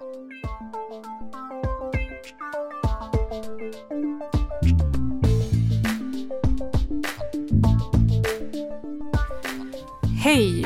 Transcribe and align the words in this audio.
Hej 0.00 0.06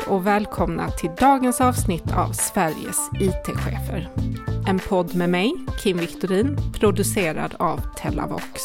och 0.09 0.27
välkomna 0.27 0.91
till 0.91 1.11
dagens 1.19 1.61
avsnitt 1.61 2.13
av 2.17 2.33
Sveriges 2.33 3.11
IT-chefer. 3.21 4.11
En 4.69 4.79
podd 4.79 5.15
med 5.15 5.31
mig, 5.31 5.53
Kim 5.83 5.99
Victorin, 5.99 6.57
producerad 6.81 7.55
av 7.59 7.81
Telavox. 7.97 8.63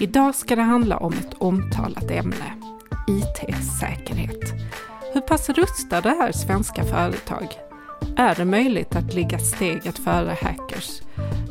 Idag 0.00 0.34
ska 0.34 0.56
det 0.56 0.62
handla 0.62 0.96
om 0.96 1.12
ett 1.12 1.34
omtalat 1.38 2.10
ämne, 2.10 2.54
IT-säkerhet. 3.08 4.54
Hur 5.14 5.20
pass 5.20 5.48
rustade 5.48 6.08
är 6.08 6.32
svenska 6.32 6.84
företag? 6.84 7.66
Är 8.18 8.34
det 8.34 8.44
möjligt 8.44 8.96
att 8.96 9.14
ligga 9.14 9.38
steget 9.38 9.98
före 9.98 10.36
hackers? 10.42 11.02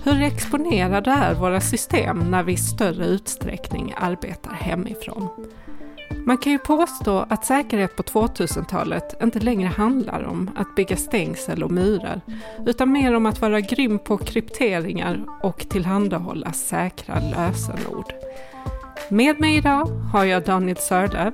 Hur 0.03 0.21
exponerade 0.21 1.11
är 1.11 1.33
våra 1.33 1.61
system 1.61 2.19
när 2.19 2.43
vi 2.43 2.53
i 2.53 2.57
större 2.57 3.05
utsträckning 3.05 3.93
arbetar 3.97 4.51
hemifrån? 4.51 5.29
Man 6.25 6.37
kan 6.37 6.51
ju 6.51 6.59
påstå 6.59 7.25
att 7.29 7.45
säkerhet 7.45 7.95
på 7.95 8.03
2000-talet 8.03 9.23
inte 9.23 9.39
längre 9.39 9.67
handlar 9.67 10.23
om 10.23 10.49
att 10.55 10.75
bygga 10.75 10.97
stängsel 10.97 11.63
och 11.63 11.71
murar, 11.71 12.21
utan 12.65 12.91
mer 12.91 13.15
om 13.15 13.25
att 13.25 13.41
vara 13.41 13.59
grym 13.61 13.99
på 13.99 14.17
krypteringar 14.17 15.25
och 15.43 15.69
tillhandahålla 15.69 16.51
säkra 16.51 17.19
lösenord. 17.19 18.13
Med 19.09 19.39
mig 19.39 19.57
idag 19.57 19.85
har 19.85 20.25
jag 20.25 20.43
Daniel 20.43 20.77
Sördöv, 20.77 21.33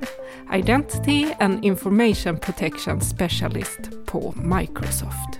Identity 0.53 1.27
and 1.39 1.65
Information 1.65 2.37
Protection 2.37 3.01
Specialist 3.01 4.05
på 4.05 4.33
Microsoft. 4.37 5.39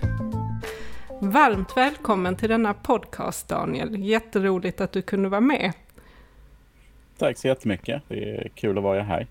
Varmt 1.20 1.76
välkommen 1.76 2.36
till 2.36 2.48
denna 2.48 2.74
podcast 2.74 3.48
Daniel, 3.48 4.04
jätteroligt 4.04 4.80
att 4.80 4.92
du 4.92 5.02
kunde 5.02 5.28
vara 5.28 5.40
med. 5.40 5.72
Tack 7.18 7.38
så 7.38 7.48
jättemycket, 7.48 8.02
det 8.08 8.24
är 8.24 8.48
kul 8.48 8.78
att 8.78 8.84
vara 8.84 9.02
här. 9.02 9.26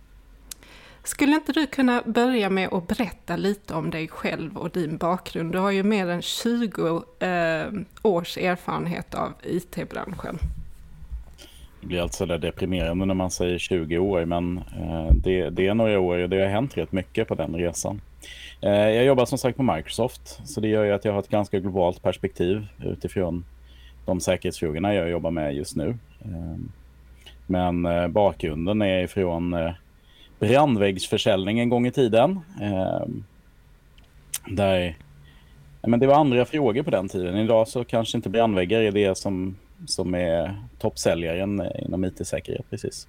Skulle 1.03 1.35
inte 1.35 1.51
du 1.51 1.67
kunna 1.67 2.01
börja 2.05 2.49
med 2.49 2.73
att 2.73 2.87
berätta 2.87 3.35
lite 3.35 3.73
om 3.73 3.89
dig 3.89 4.07
själv 4.07 4.57
och 4.57 4.69
din 4.69 4.97
bakgrund? 4.97 5.51
Du 5.51 5.57
har 5.57 5.71
ju 5.71 5.83
mer 5.83 6.07
än 6.07 6.21
20 6.21 7.03
eh, 7.19 7.65
års 8.01 8.37
erfarenhet 8.37 9.15
av 9.15 9.33
IT-branschen. 9.43 10.39
Det 11.81 11.87
blir 11.87 12.01
alltså 12.01 12.25
där 12.25 12.37
deprimerande 12.37 13.05
när 13.05 13.13
man 13.13 13.31
säger 13.31 13.57
20 13.57 13.97
år, 13.97 14.25
men 14.25 14.57
eh, 14.57 15.13
det, 15.13 15.49
det, 15.49 15.67
är 15.67 15.73
några 15.73 15.99
år 15.99 16.17
och 16.17 16.29
det 16.29 16.41
har 16.41 16.47
hänt 16.47 16.77
rätt 16.77 16.91
mycket 16.91 17.27
på 17.27 17.35
den 17.35 17.55
resan. 17.55 18.01
Eh, 18.61 18.71
jag 18.71 19.05
jobbar 19.05 19.25
som 19.25 19.37
sagt 19.37 19.57
på 19.57 19.63
Microsoft, 19.63 20.39
så 20.45 20.61
det 20.61 20.67
gör 20.67 20.83
ju 20.83 20.91
att 20.91 21.05
jag 21.05 21.13
har 21.13 21.19
ett 21.19 21.29
ganska 21.29 21.59
globalt 21.59 22.01
perspektiv 22.01 22.67
utifrån 22.83 23.45
de 24.05 24.19
säkerhetsfrågorna 24.19 24.93
jag 24.93 25.09
jobbar 25.09 25.31
med 25.31 25.55
just 25.55 25.75
nu. 25.75 25.97
Ehm, 26.25 26.71
men 27.47 27.85
eh, 27.85 28.07
bakgrunden 28.07 28.81
är 28.81 29.07
från 29.07 29.55
brandväggsförsäljning 30.39 31.59
en 31.59 31.69
gång 31.69 31.87
i 31.87 31.91
tiden. 31.91 32.39
Ehm, 32.61 33.23
där, 34.47 34.95
men 35.81 35.99
det 35.99 36.07
var 36.07 36.15
andra 36.15 36.45
frågor 36.45 36.83
på 36.83 36.91
den 36.91 37.09
tiden. 37.09 37.37
Idag 37.37 37.67
så 37.67 37.83
kanske 37.83 38.17
inte 38.17 38.29
brandväggar 38.29 38.81
är 38.81 38.91
det 38.91 39.17
som, 39.17 39.55
som 39.85 40.15
är 40.15 40.63
toppsäljaren 40.79 41.69
inom 41.79 42.05
IT-säkerhet 42.05 42.69
precis. 42.69 43.07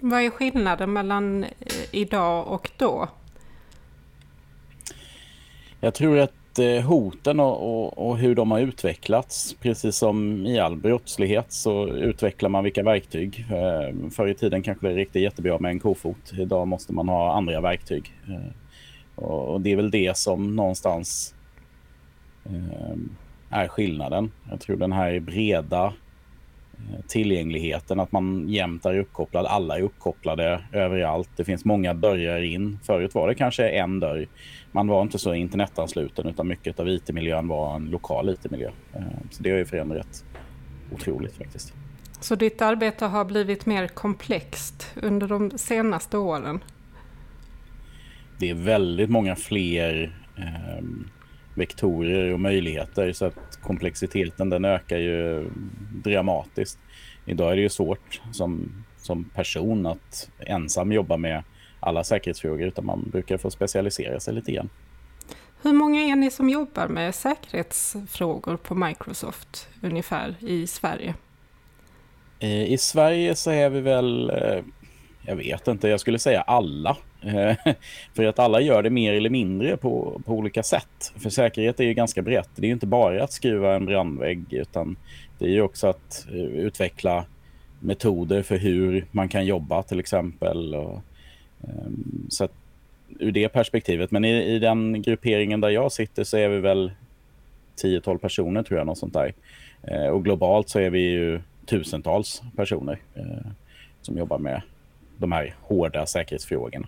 Vad 0.00 0.22
är 0.22 0.30
skillnaden 0.30 0.92
mellan 0.92 1.44
eh, 1.44 1.50
idag 1.90 2.48
och 2.48 2.70
då? 2.76 3.08
Jag 5.80 5.94
tror 5.94 6.18
att 6.18 6.32
Eh, 6.58 6.82
hoten 6.82 7.40
och, 7.40 7.62
och, 7.62 8.08
och, 8.08 8.18
hur 8.18 8.34
de 8.34 8.50
har 8.50 8.60
utvecklats. 8.60 9.56
Precis 9.60 9.96
som 9.96 10.46
i 10.46 10.58
all 10.58 10.76
brottslighet 10.76 11.52
så 11.52 11.88
utvecklar 11.88 12.48
man 12.48 12.64
vilka 12.64 12.82
verktyg. 12.82 13.46
Eh, 13.50 14.10
förr 14.10 14.28
i 14.28 14.34
tiden 14.34 14.62
kanske 14.62 14.88
det 14.88 14.96
räckte 14.96 15.20
jättebra 15.20 15.58
med 15.58 15.70
en 15.70 15.80
kofot. 15.80 16.32
Idag 16.38 16.68
måste 16.68 16.92
man 16.92 17.08
ha 17.08 17.36
andra 17.36 17.60
verktyg. 17.60 18.12
Och, 19.14 19.60
det 19.60 19.72
är 19.72 19.76
väl 19.76 19.90
det 19.90 20.16
som 20.16 20.56
någonstans 20.56 21.34
är 23.54 23.68
skillnaden. 23.68 24.32
Jag 24.50 24.60
tror 24.60 24.76
den 24.76 24.92
här 24.92 25.20
breda 25.20 25.92
tillgängligheten, 27.08 28.00
att 28.00 28.12
man 28.12 28.48
jämt 28.48 28.86
är 28.86 28.98
uppkopplad. 28.98 29.46
Alla 29.46 29.78
är 29.78 29.82
uppkopplade 29.82 30.64
överallt. 30.72 31.28
Det 31.36 31.44
finns 31.44 31.64
många 31.64 31.94
dörrar 31.94 32.42
in. 32.42 32.78
Förut 32.82 33.14
var 33.14 33.28
det 33.28 33.34
kanske 33.34 33.68
en 33.68 34.00
dörr. 34.00 34.28
Man 34.72 34.88
var 34.88 35.02
inte 35.02 35.18
så 35.18 35.34
internetansluten 35.34 36.26
utan 36.26 36.48
mycket 36.48 36.80
av 36.80 36.88
IT-miljön 36.88 37.48
var 37.48 37.76
en 37.76 37.84
lokal 37.84 38.28
IT-miljö. 38.28 38.70
Eh, 38.92 39.02
så 39.30 39.42
det 39.42 39.50
har 39.50 39.58
ju 39.58 39.64
förändrat 39.64 40.24
otroligt 40.92 41.36
faktiskt. 41.36 41.74
Så 42.20 42.34
ditt 42.34 42.62
arbete 42.62 43.06
har 43.06 43.24
blivit 43.24 43.66
mer 43.66 43.88
komplext 43.88 44.92
under 45.02 45.28
de 45.28 45.58
senaste 45.58 46.18
åren? 46.18 46.60
Det 48.38 48.50
är 48.50 48.54
väldigt 48.54 49.10
många 49.10 49.36
fler 49.36 50.16
eh, 50.36 50.84
vektorer 51.54 52.32
och 52.32 52.40
möjligheter 52.40 53.12
så 53.12 53.24
att 53.24 53.58
komplexiteten 53.62 54.50
den 54.50 54.64
ökar 54.64 54.98
ju 54.98 55.50
dramatiskt. 56.04 56.78
Idag 57.26 57.52
är 57.52 57.56
det 57.56 57.62
ju 57.62 57.68
svårt 57.68 58.20
som, 58.32 58.84
som 58.98 59.24
person 59.24 59.86
att 59.86 60.30
ensam 60.38 60.92
jobba 60.92 61.16
med 61.16 61.42
alla 61.80 62.04
säkerhetsfrågor 62.04 62.66
utan 62.66 62.86
man 62.86 63.10
brukar 63.12 63.38
få 63.38 63.50
specialisera 63.50 64.20
sig 64.20 64.34
lite 64.34 64.52
grann. 64.52 64.68
Hur 65.62 65.72
många 65.72 66.00
är 66.00 66.16
ni 66.16 66.30
som 66.30 66.48
jobbar 66.48 66.88
med 66.88 67.14
säkerhetsfrågor 67.14 68.56
på 68.56 68.74
Microsoft 68.74 69.68
ungefär 69.82 70.34
i 70.40 70.66
Sverige? 70.66 71.14
I 72.38 72.78
Sverige 72.78 73.34
så 73.34 73.50
är 73.50 73.70
vi 73.70 73.80
väl, 73.80 74.30
eh, 74.30 74.62
jag 75.26 75.36
vet 75.36 75.68
inte, 75.68 75.88
jag 75.88 76.00
skulle 76.00 76.18
säga 76.18 76.40
alla. 76.40 76.96
Eh, 77.22 77.56
för 78.14 78.24
att 78.24 78.38
alla 78.38 78.60
gör 78.60 78.82
det 78.82 78.90
mer 78.90 79.14
eller 79.14 79.30
mindre 79.30 79.76
på, 79.76 80.20
på 80.24 80.32
olika 80.32 80.62
sätt. 80.62 81.12
För 81.16 81.30
säkerhet 81.30 81.80
är 81.80 81.84
ju 81.84 81.94
ganska 81.94 82.22
brett. 82.22 82.50
Det 82.56 82.62
är 82.62 82.66
ju 82.66 82.72
inte 82.72 82.86
bara 82.86 83.24
att 83.24 83.32
skruva 83.32 83.74
en 83.74 83.86
brandvägg 83.86 84.44
utan 84.50 84.96
det 85.38 85.44
är 85.44 85.50
ju 85.50 85.62
också 85.62 85.86
att 85.86 86.26
eh, 86.30 86.40
utveckla 86.40 87.24
metoder 87.80 88.42
för 88.42 88.56
hur 88.56 89.06
man 89.10 89.28
kan 89.28 89.46
jobba 89.46 89.82
till 89.82 90.00
exempel. 90.00 90.74
Och, 90.74 91.02
um, 91.60 92.26
så 92.30 92.44
att, 92.44 92.52
ur 93.18 93.32
det 93.32 93.48
perspektivet. 93.48 94.10
Men 94.10 94.24
i, 94.24 94.54
i 94.54 94.58
den 94.58 95.02
grupperingen 95.02 95.60
där 95.60 95.70
jag 95.70 95.92
sitter 95.92 96.24
så 96.24 96.36
är 96.36 96.48
vi 96.48 96.60
väl 96.60 96.92
10-12 97.82 98.18
personer 98.18 98.62
tror 98.62 98.78
jag, 98.78 98.86
något 98.86 98.98
sånt 98.98 99.14
där. 99.14 99.34
Uh, 99.90 100.08
och 100.08 100.24
globalt 100.24 100.68
så 100.68 100.78
är 100.78 100.90
vi 100.90 101.00
ju 101.00 101.40
tusentals 101.66 102.42
personer 102.56 102.98
uh, 103.16 103.50
som 104.02 104.18
jobbar 104.18 104.38
med 104.38 104.62
de 105.24 105.32
här 105.32 105.54
hårda 105.60 106.06
säkerhetsfrågorna. 106.06 106.86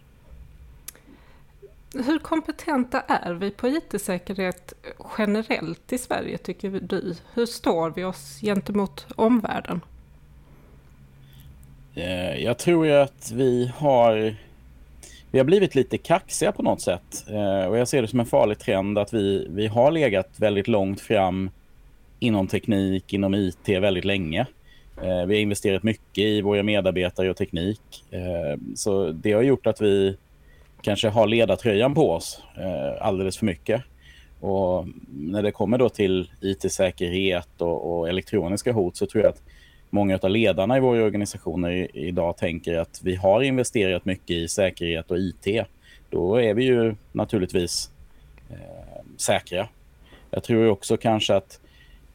Hur 1.94 2.18
kompetenta 2.18 3.00
är 3.00 3.34
vi 3.34 3.50
på 3.50 3.68
IT-säkerhet 3.68 4.72
generellt 5.18 5.92
i 5.92 5.98
Sverige 5.98 6.38
tycker 6.38 6.70
du? 6.70 7.14
Hur 7.34 7.46
står 7.46 7.90
vi 7.90 8.04
oss 8.04 8.38
gentemot 8.42 9.06
omvärlden? 9.16 9.80
Eh, 11.94 12.44
jag 12.44 12.58
tror 12.58 12.90
att 12.90 13.30
vi 13.34 13.72
har, 13.76 14.36
vi 15.30 15.38
har 15.38 15.44
blivit 15.44 15.74
lite 15.74 15.98
kaxiga 15.98 16.52
på 16.52 16.62
något 16.62 16.80
sätt. 16.80 17.24
Eh, 17.28 17.68
och 17.68 17.78
jag 17.78 17.88
ser 17.88 18.02
det 18.02 18.08
som 18.08 18.20
en 18.20 18.26
farlig 18.26 18.58
trend 18.58 18.98
att 18.98 19.14
vi, 19.14 19.46
vi 19.50 19.66
har 19.66 19.90
legat 19.90 20.30
väldigt 20.36 20.68
långt 20.68 21.00
fram 21.00 21.50
inom 22.18 22.48
teknik, 22.48 23.12
inom 23.12 23.34
IT 23.34 23.68
väldigt 23.68 24.04
länge. 24.04 24.46
Eh, 25.02 25.26
vi 25.26 25.34
har 25.34 25.42
investerat 25.42 25.82
mycket 25.82 26.24
i 26.24 26.40
våra 26.40 26.62
medarbetare 26.62 27.30
och 27.30 27.36
teknik. 27.36 28.04
Eh, 28.10 28.60
så 28.74 29.12
det 29.12 29.32
har 29.32 29.42
gjort 29.42 29.66
att 29.66 29.80
vi 29.80 30.16
kanske 30.82 31.08
har 31.08 31.26
ledartröjan 31.26 31.94
på 31.94 32.12
oss 32.12 32.42
eh, 32.56 33.06
alldeles 33.06 33.38
för 33.38 33.46
mycket. 33.46 33.82
Och 34.40 34.86
när 35.08 35.42
det 35.42 35.50
kommer 35.50 35.78
då 35.78 35.88
till 35.88 36.30
IT-säkerhet 36.40 37.60
och, 37.60 37.98
och, 37.98 38.08
elektroniska 38.08 38.72
hot 38.72 38.96
så 38.96 39.06
tror 39.06 39.24
jag 39.24 39.30
att 39.30 39.42
många 39.90 40.18
av 40.22 40.30
ledarna 40.30 40.76
i 40.76 40.80
våra 40.80 41.04
organisationer 41.04 41.70
i, 41.70 41.88
idag 41.94 42.36
tänker 42.36 42.78
att 42.78 43.00
vi 43.04 43.14
har 43.14 43.42
investerat 43.42 44.04
mycket 44.04 44.30
i 44.30 44.48
säkerhet 44.48 45.10
och 45.10 45.18
IT. 45.18 45.66
Då 46.10 46.36
är 46.36 46.54
vi 46.54 46.64
ju 46.64 46.94
naturligtvis 47.12 47.90
eh, 48.50 49.04
säkra. 49.16 49.68
Jag 50.30 50.42
tror 50.42 50.68
också 50.68 50.96
kanske 50.96 51.34
att 51.34 51.60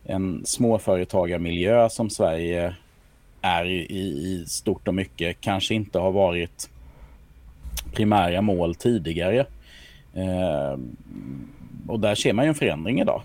en 0.05 0.45
småföretagarmiljö 0.45 1.89
som 1.89 2.09
Sverige 2.09 2.75
är 3.41 3.65
i, 3.65 4.01
i 4.01 4.45
stort 4.47 4.87
och 4.87 4.93
mycket 4.93 5.41
kanske 5.41 5.75
inte 5.75 5.99
har 5.99 6.11
varit 6.11 6.69
primära 7.93 8.41
mål 8.41 8.75
tidigare. 8.75 9.45
Eh, 10.13 10.77
och 11.87 11.99
där 11.99 12.15
ser 12.15 12.33
man 12.33 12.45
ju 12.45 12.49
en 12.49 12.55
förändring 12.55 13.01
idag. 13.01 13.21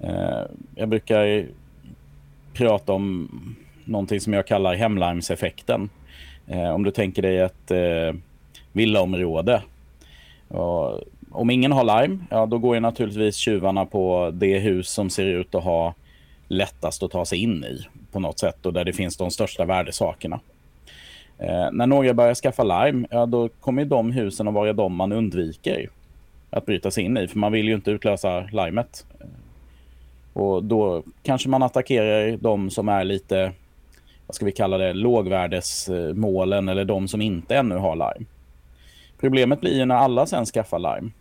Eh, 0.00 0.42
jag 0.74 0.88
brukar 0.88 1.46
prata 2.52 2.92
om 2.92 3.30
någonting 3.84 4.20
som 4.20 4.32
jag 4.32 4.46
kallar 4.46 4.74
hemlarmseffekten. 4.74 5.88
Eh, 6.46 6.70
om 6.70 6.82
du 6.84 6.90
tänker 6.90 7.22
dig 7.22 7.38
ett 7.38 7.70
eh, 7.70 8.20
villaområde. 8.72 9.62
Och 10.48 11.00
om 11.36 11.50
ingen 11.50 11.72
har 11.72 11.84
larm, 11.84 12.24
ja 12.30 12.46
då 12.46 12.58
går 12.58 12.74
ju 12.74 12.80
naturligtvis 12.80 13.36
tjuvarna 13.36 13.86
på 13.86 14.30
det 14.34 14.58
hus 14.58 14.88
som 14.88 15.10
ser 15.10 15.26
ut 15.26 15.54
att 15.54 15.64
ha 15.64 15.94
lättast 16.48 17.02
att 17.02 17.10
ta 17.10 17.24
sig 17.24 17.42
in 17.42 17.64
i 17.64 17.86
på 18.12 18.20
något 18.20 18.38
sätt 18.38 18.66
och 18.66 18.72
där 18.72 18.84
det 18.84 18.92
finns 18.92 19.16
de 19.16 19.30
största 19.30 19.64
värdesakerna. 19.64 20.40
Eh, 21.38 21.68
när 21.72 21.86
några 21.86 22.14
börjar 22.14 22.34
skaffa 22.34 22.62
larm, 22.62 23.06
ja 23.10 23.26
då 23.26 23.48
kommer 23.48 23.84
de 23.84 24.12
husen 24.12 24.48
att 24.48 24.54
vara 24.54 24.72
de 24.72 24.94
man 24.94 25.12
undviker 25.12 25.90
att 26.50 26.66
bryta 26.66 26.90
sig 26.90 27.04
in 27.04 27.16
i, 27.16 27.28
för 27.28 27.38
man 27.38 27.52
vill 27.52 27.68
ju 27.68 27.74
inte 27.74 27.90
utlösa 27.90 28.40
larmet. 28.52 29.06
Eh, 29.20 29.26
och 30.32 30.64
då 30.64 31.02
kanske 31.22 31.48
man 31.48 31.62
attackerar 31.62 32.36
de 32.36 32.70
som 32.70 32.88
är 32.88 33.04
lite, 33.04 33.52
vad 34.26 34.34
ska 34.34 34.44
vi 34.44 34.52
kalla 34.52 34.78
det, 34.78 34.92
lågvärdesmålen 34.92 36.68
eller 36.68 36.84
de 36.84 37.08
som 37.08 37.20
inte 37.20 37.56
ännu 37.56 37.74
har 37.74 37.96
larm. 37.96 38.26
Problemet 39.20 39.60
blir 39.60 39.78
ju 39.78 39.84
när 39.84 39.94
alla 39.94 40.26
sen 40.26 40.46
skaffar 40.46 40.78
larm. 40.78 41.12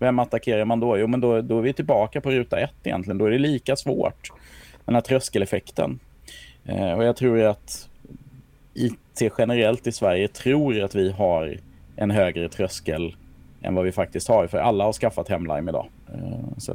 Vem 0.00 0.18
attackerar 0.18 0.64
man 0.64 0.80
då? 0.80 0.98
Jo, 0.98 1.06
men 1.06 1.20
då, 1.20 1.40
då 1.40 1.58
är 1.58 1.62
vi 1.62 1.72
tillbaka 1.72 2.20
på 2.20 2.30
ruta 2.30 2.60
ett 2.60 2.74
egentligen. 2.84 3.18
Då 3.18 3.24
är 3.24 3.30
det 3.30 3.38
lika 3.38 3.76
svårt. 3.76 4.32
Den 4.84 4.94
här 4.94 5.02
tröskeleffekten. 5.02 5.98
Eh, 6.64 6.92
och 6.92 7.04
jag 7.04 7.16
tror 7.16 7.42
att 7.42 7.88
IT 8.74 9.22
generellt 9.38 9.86
i 9.86 9.92
Sverige 9.92 10.28
tror 10.28 10.80
att 10.80 10.94
vi 10.94 11.12
har 11.12 11.56
en 11.96 12.10
högre 12.10 12.48
tröskel 12.48 13.16
än 13.62 13.74
vad 13.74 13.84
vi 13.84 13.92
faktiskt 13.92 14.28
har. 14.28 14.46
För 14.46 14.58
alla 14.58 14.84
har 14.84 14.92
skaffat 14.92 15.28
hemlime 15.28 15.70
idag. 15.70 15.86
Eh, 16.14 16.58
så 16.58 16.74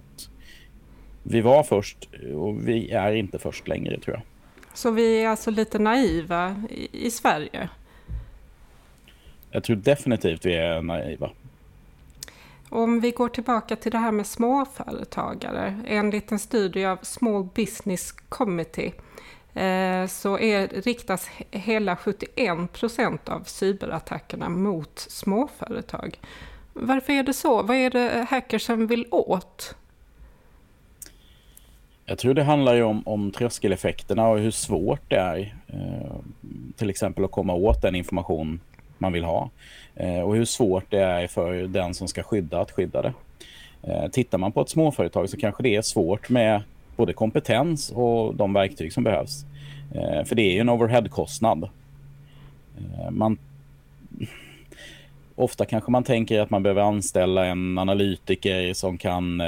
vi 1.23 1.41
var 1.41 1.63
först 1.63 2.09
och 2.35 2.67
vi 2.67 2.91
är 2.91 3.11
inte 3.11 3.39
först 3.39 3.67
längre 3.67 3.99
tror 3.99 4.15
jag. 4.15 4.23
Så 4.73 4.91
vi 4.91 5.23
är 5.23 5.29
alltså 5.29 5.51
lite 5.51 5.79
naiva 5.79 6.63
i, 6.69 7.07
i 7.07 7.11
Sverige? 7.11 7.69
Jag 9.51 9.63
tror 9.63 9.75
definitivt 9.75 10.45
vi 10.45 10.55
är 10.55 10.81
naiva. 10.81 11.29
Om 12.69 12.99
vi 12.99 13.11
går 13.11 13.29
tillbaka 13.29 13.75
till 13.75 13.91
det 13.91 13.97
här 13.97 14.11
med 14.11 14.27
småföretagare. 14.27 15.81
Enligt 15.87 16.31
en 16.31 16.39
studie 16.39 16.85
av 16.85 16.97
Small 17.01 17.47
Business 17.55 18.11
Committee 18.11 18.93
eh, 19.53 20.07
så 20.07 20.39
är, 20.39 20.67
riktas 20.67 21.29
hela 21.51 21.95
71 21.95 22.73
procent 22.73 23.29
av 23.29 23.43
cyberattackerna 23.43 24.49
mot 24.49 24.99
småföretag. 24.99 26.19
Varför 26.73 27.13
är 27.13 27.23
det 27.23 27.33
så? 27.33 27.61
Vad 27.61 27.77
är 27.77 27.89
det 27.89 28.27
hackersen 28.29 28.87
vill 28.87 29.07
åt? 29.11 29.75
Jag 32.05 32.17
tror 32.17 32.33
det 32.33 32.43
handlar 32.43 32.73
ju 32.73 32.83
om, 32.83 33.03
om 33.05 33.31
tröskeleffekterna 33.31 34.27
och 34.27 34.39
hur 34.39 34.51
svårt 34.51 35.09
det 35.09 35.15
är 35.15 35.55
eh, 35.67 36.15
till 36.75 36.89
exempel 36.89 37.25
att 37.25 37.31
komma 37.31 37.53
åt 37.53 37.81
den 37.81 37.95
information 37.95 38.59
man 38.97 39.13
vill 39.13 39.23
ha. 39.23 39.49
Eh, 39.95 40.19
och 40.19 40.35
hur 40.35 40.45
svårt 40.45 40.85
det 40.89 40.99
är 40.99 41.27
för 41.27 41.53
den 41.67 41.93
som 41.93 42.07
ska 42.07 42.23
skydda 42.23 42.61
att 42.61 42.71
skydda 42.71 43.01
det. 43.01 43.13
Eh, 43.83 44.07
tittar 44.07 44.37
man 44.37 44.51
på 44.51 44.61
ett 44.61 44.69
småföretag 44.69 45.29
så 45.29 45.37
kanske 45.37 45.63
det 45.63 45.75
är 45.75 45.81
svårt 45.81 46.29
med 46.29 46.61
både 46.95 47.13
kompetens 47.13 47.91
och 47.91 48.35
de 48.35 48.53
verktyg 48.53 48.93
som 48.93 49.03
behövs. 49.03 49.45
Eh, 49.95 50.23
för 50.23 50.35
det 50.35 50.41
är 50.41 50.51
ju 50.51 50.59
en 50.59 50.69
overheadkostnad. 50.69 51.69
Man 53.09 53.37
ofta 55.35 55.65
kanske 55.65 55.91
man 55.91 56.03
tänker 56.03 56.39
att 56.39 56.49
man 56.49 56.63
behöver 56.63 56.81
anställa 56.81 57.45
en 57.45 57.77
analytiker 57.77 58.73
som 58.73 58.97
kan 58.97 59.41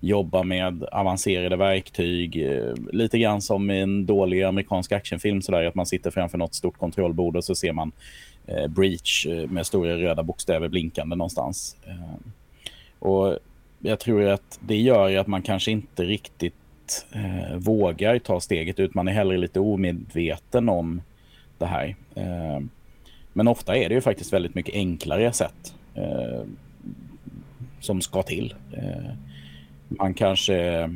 jobba 0.00 0.42
med 0.42 0.84
avancerade 0.84 1.56
verktyg. 1.56 2.48
Lite 2.92 3.18
grann 3.18 3.42
som 3.42 3.70
i 3.70 3.80
en 3.80 4.06
dålig 4.06 4.42
amerikansk 4.42 4.92
actionfilm 4.92 5.42
sådär 5.42 5.64
att 5.64 5.74
man 5.74 5.86
sitter 5.86 6.10
framför 6.10 6.38
något 6.38 6.54
stort 6.54 6.78
kontrollbord 6.78 7.36
och 7.36 7.44
så 7.44 7.54
ser 7.54 7.72
man 7.72 7.92
Eh, 8.46 8.66
breach 8.66 9.26
eh, 9.26 9.50
med 9.50 9.66
stora 9.66 9.96
röda 9.96 10.22
bokstäver 10.22 10.68
blinkande 10.68 11.16
någonstans. 11.16 11.76
Eh, 11.86 12.14
och 12.98 13.38
jag 13.78 14.00
tror 14.00 14.28
att 14.28 14.58
det 14.60 14.76
gör 14.76 15.16
att 15.16 15.26
man 15.26 15.42
kanske 15.42 15.70
inte 15.70 16.04
riktigt 16.04 16.54
eh, 17.12 17.56
vågar 17.56 18.18
ta 18.18 18.40
steget 18.40 18.80
ut. 18.80 18.94
Man 18.94 19.08
är 19.08 19.12
hellre 19.12 19.38
lite 19.38 19.60
omedveten 19.60 20.68
om 20.68 21.02
det 21.58 21.66
här. 21.66 21.96
Eh, 22.14 22.60
men 23.32 23.48
ofta 23.48 23.76
är 23.76 23.88
det 23.88 23.94
ju 23.94 24.00
faktiskt 24.00 24.32
väldigt 24.32 24.54
mycket 24.54 24.74
enklare 24.74 25.32
sätt 25.32 25.74
eh, 25.94 26.42
som 27.80 28.00
ska 28.00 28.22
till. 28.22 28.54
Eh, 28.72 29.10
man 29.88 30.14
kanske 30.14 30.90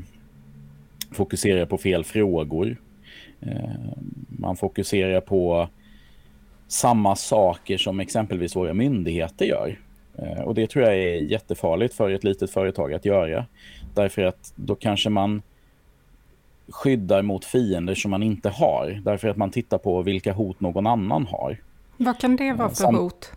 fokuserar 1.12 1.66
på 1.66 1.78
fel 1.78 2.04
frågor. 2.04 2.76
Eh, 3.40 3.70
man 4.28 4.56
fokuserar 4.56 5.20
på 5.20 5.68
samma 6.74 7.16
saker 7.16 7.78
som 7.78 8.00
exempelvis 8.00 8.56
våra 8.56 8.74
myndigheter 8.74 9.44
gör. 9.44 9.78
Eh, 10.18 10.40
och 10.40 10.54
det 10.54 10.70
tror 10.70 10.84
jag 10.84 10.94
är 10.94 11.14
jättefarligt 11.14 11.94
för 11.94 12.10
ett 12.10 12.24
litet 12.24 12.50
företag 12.50 12.94
att 12.94 13.04
göra. 13.04 13.46
Därför 13.94 14.22
att 14.22 14.52
då 14.56 14.74
kanske 14.74 15.10
man 15.10 15.42
skyddar 16.68 17.22
mot 17.22 17.44
fiender 17.44 17.94
som 17.94 18.10
man 18.10 18.22
inte 18.22 18.48
har. 18.48 19.00
Därför 19.04 19.28
att 19.28 19.36
man 19.36 19.50
tittar 19.50 19.78
på 19.78 20.02
vilka 20.02 20.32
hot 20.32 20.60
någon 20.60 20.86
annan 20.86 21.26
har. 21.26 21.56
Vad 21.96 22.20
kan 22.20 22.36
det 22.36 22.52
vara 22.52 22.68
för 22.68 22.76
Som, 22.76 22.96
hot? 22.96 23.32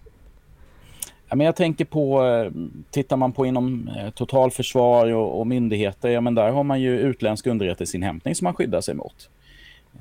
Ja, 1.29 1.35
men 1.35 1.45
jag 1.45 1.55
tänker 1.55 1.85
på, 1.85 2.25
eh, 2.25 2.51
tittar 2.91 3.17
man 3.17 3.33
på 3.33 3.45
inom 3.45 3.89
eh, 3.97 4.09
totalförsvar 4.09 5.13
och, 5.13 5.39
och 5.39 5.47
myndigheter, 5.47 6.09
ja 6.09 6.21
men 6.21 6.35
där 6.35 6.51
har 6.51 6.63
man 6.63 6.81
ju 6.81 6.99
utländsk 6.99 7.47
underrättelseinhämtning 7.47 8.35
som 8.35 8.45
man 8.45 8.53
skyddar 8.53 8.81
sig 8.81 8.95
mot. 8.95 9.29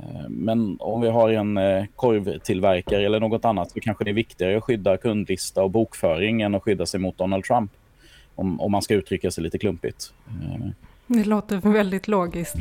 Eh, 0.01 0.29
men 0.29 0.77
om 0.81 1.01
vi 1.01 1.09
har 1.09 1.31
en 1.31 1.57
eh, 1.57 1.85
korvtillverkare 1.97 3.07
eller 3.07 3.21
något 3.21 3.45
annat 3.45 3.71
så 3.71 3.81
kanske 3.81 4.05
det 4.05 4.11
är 4.11 4.15
viktigare 4.15 4.57
att 4.57 4.65
skydda 4.65 4.97
kundlista 4.97 5.63
och 5.63 5.71
bokföring 5.71 6.43
än 6.43 6.55
att 6.55 6.63
skydda 6.63 6.87
sig 6.87 7.01
mot 7.01 7.19
Donald 7.19 7.45
Trump. 7.45 7.71
Om, 8.35 8.61
om 8.61 8.73
man 8.73 8.83
ska 8.83 8.95
uttrycka 8.95 9.31
sig 9.31 9.45
lite 9.45 9.59
klumpigt. 9.59 10.13
Eh. 10.27 10.67
Det 11.07 11.25
låter 11.25 11.57
väldigt 11.57 12.09
logiskt. 12.09 12.57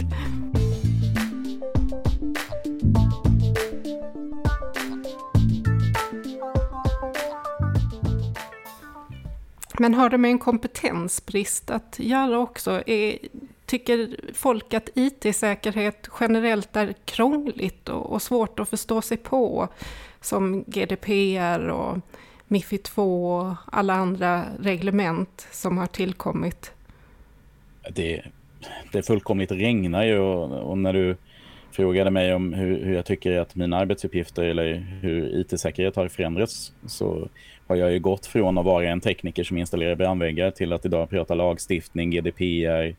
Men 9.80 9.94
har 9.94 10.10
det 10.10 10.18
med 10.18 10.32
en 10.32 10.40
kompetensbrist 10.40 11.70
att 11.70 12.00
göra 12.00 12.40
också? 12.40 12.84
Är, 12.86 13.18
tycker 13.78 14.16
folk 14.34 14.74
att 14.74 14.90
IT-säkerhet 14.94 16.10
generellt 16.20 16.76
är 16.76 16.94
krångligt 17.06 17.90
och, 17.90 18.14
och, 18.14 18.22
svårt 18.22 18.60
att 18.60 18.70
förstå 18.70 19.02
sig 19.02 19.18
på? 19.18 19.68
Som 20.22 20.64
GDPR 20.68 21.70
och 21.70 21.98
Mifid 22.48 22.84
2 22.84 23.36
och 23.36 23.56
alla 23.66 23.94
andra 23.94 24.46
reglement 24.60 25.48
som 25.52 25.78
har 25.78 25.88
tillkommit. 25.88 26.72
Det, 27.90 28.22
det 28.92 29.04
fullkomligt 29.04 29.52
regnar 29.52 30.04
ju 30.04 30.20
och, 30.20 30.70
och 30.70 30.78
när 30.78 30.94
du 30.94 31.18
frågade 31.72 32.12
mig 32.12 32.34
om 32.34 32.54
hur, 32.54 32.86
hur, 32.86 32.96
jag 32.96 33.06
tycker 33.06 33.40
att 33.40 33.56
mina 33.56 33.78
arbetsuppgifter 33.78 34.44
eller 34.44 34.74
hur 35.02 35.40
IT-säkerhet 35.40 35.96
har 35.96 36.08
förändrats 36.08 36.74
så 36.88 37.30
har 37.68 37.76
jag 37.76 37.92
ju 37.92 38.00
gått 38.00 38.26
från 38.26 38.58
att 38.58 38.66
vara 38.66 38.90
en 38.90 39.02
tekniker 39.02 39.44
som 39.44 39.58
installerar 39.58 39.96
brandväggar 39.96 40.52
till 40.52 40.74
att 40.74 40.86
idag 40.86 41.10
prata 41.10 41.36
lagstiftning, 41.36 42.12
GDPR. 42.12 42.96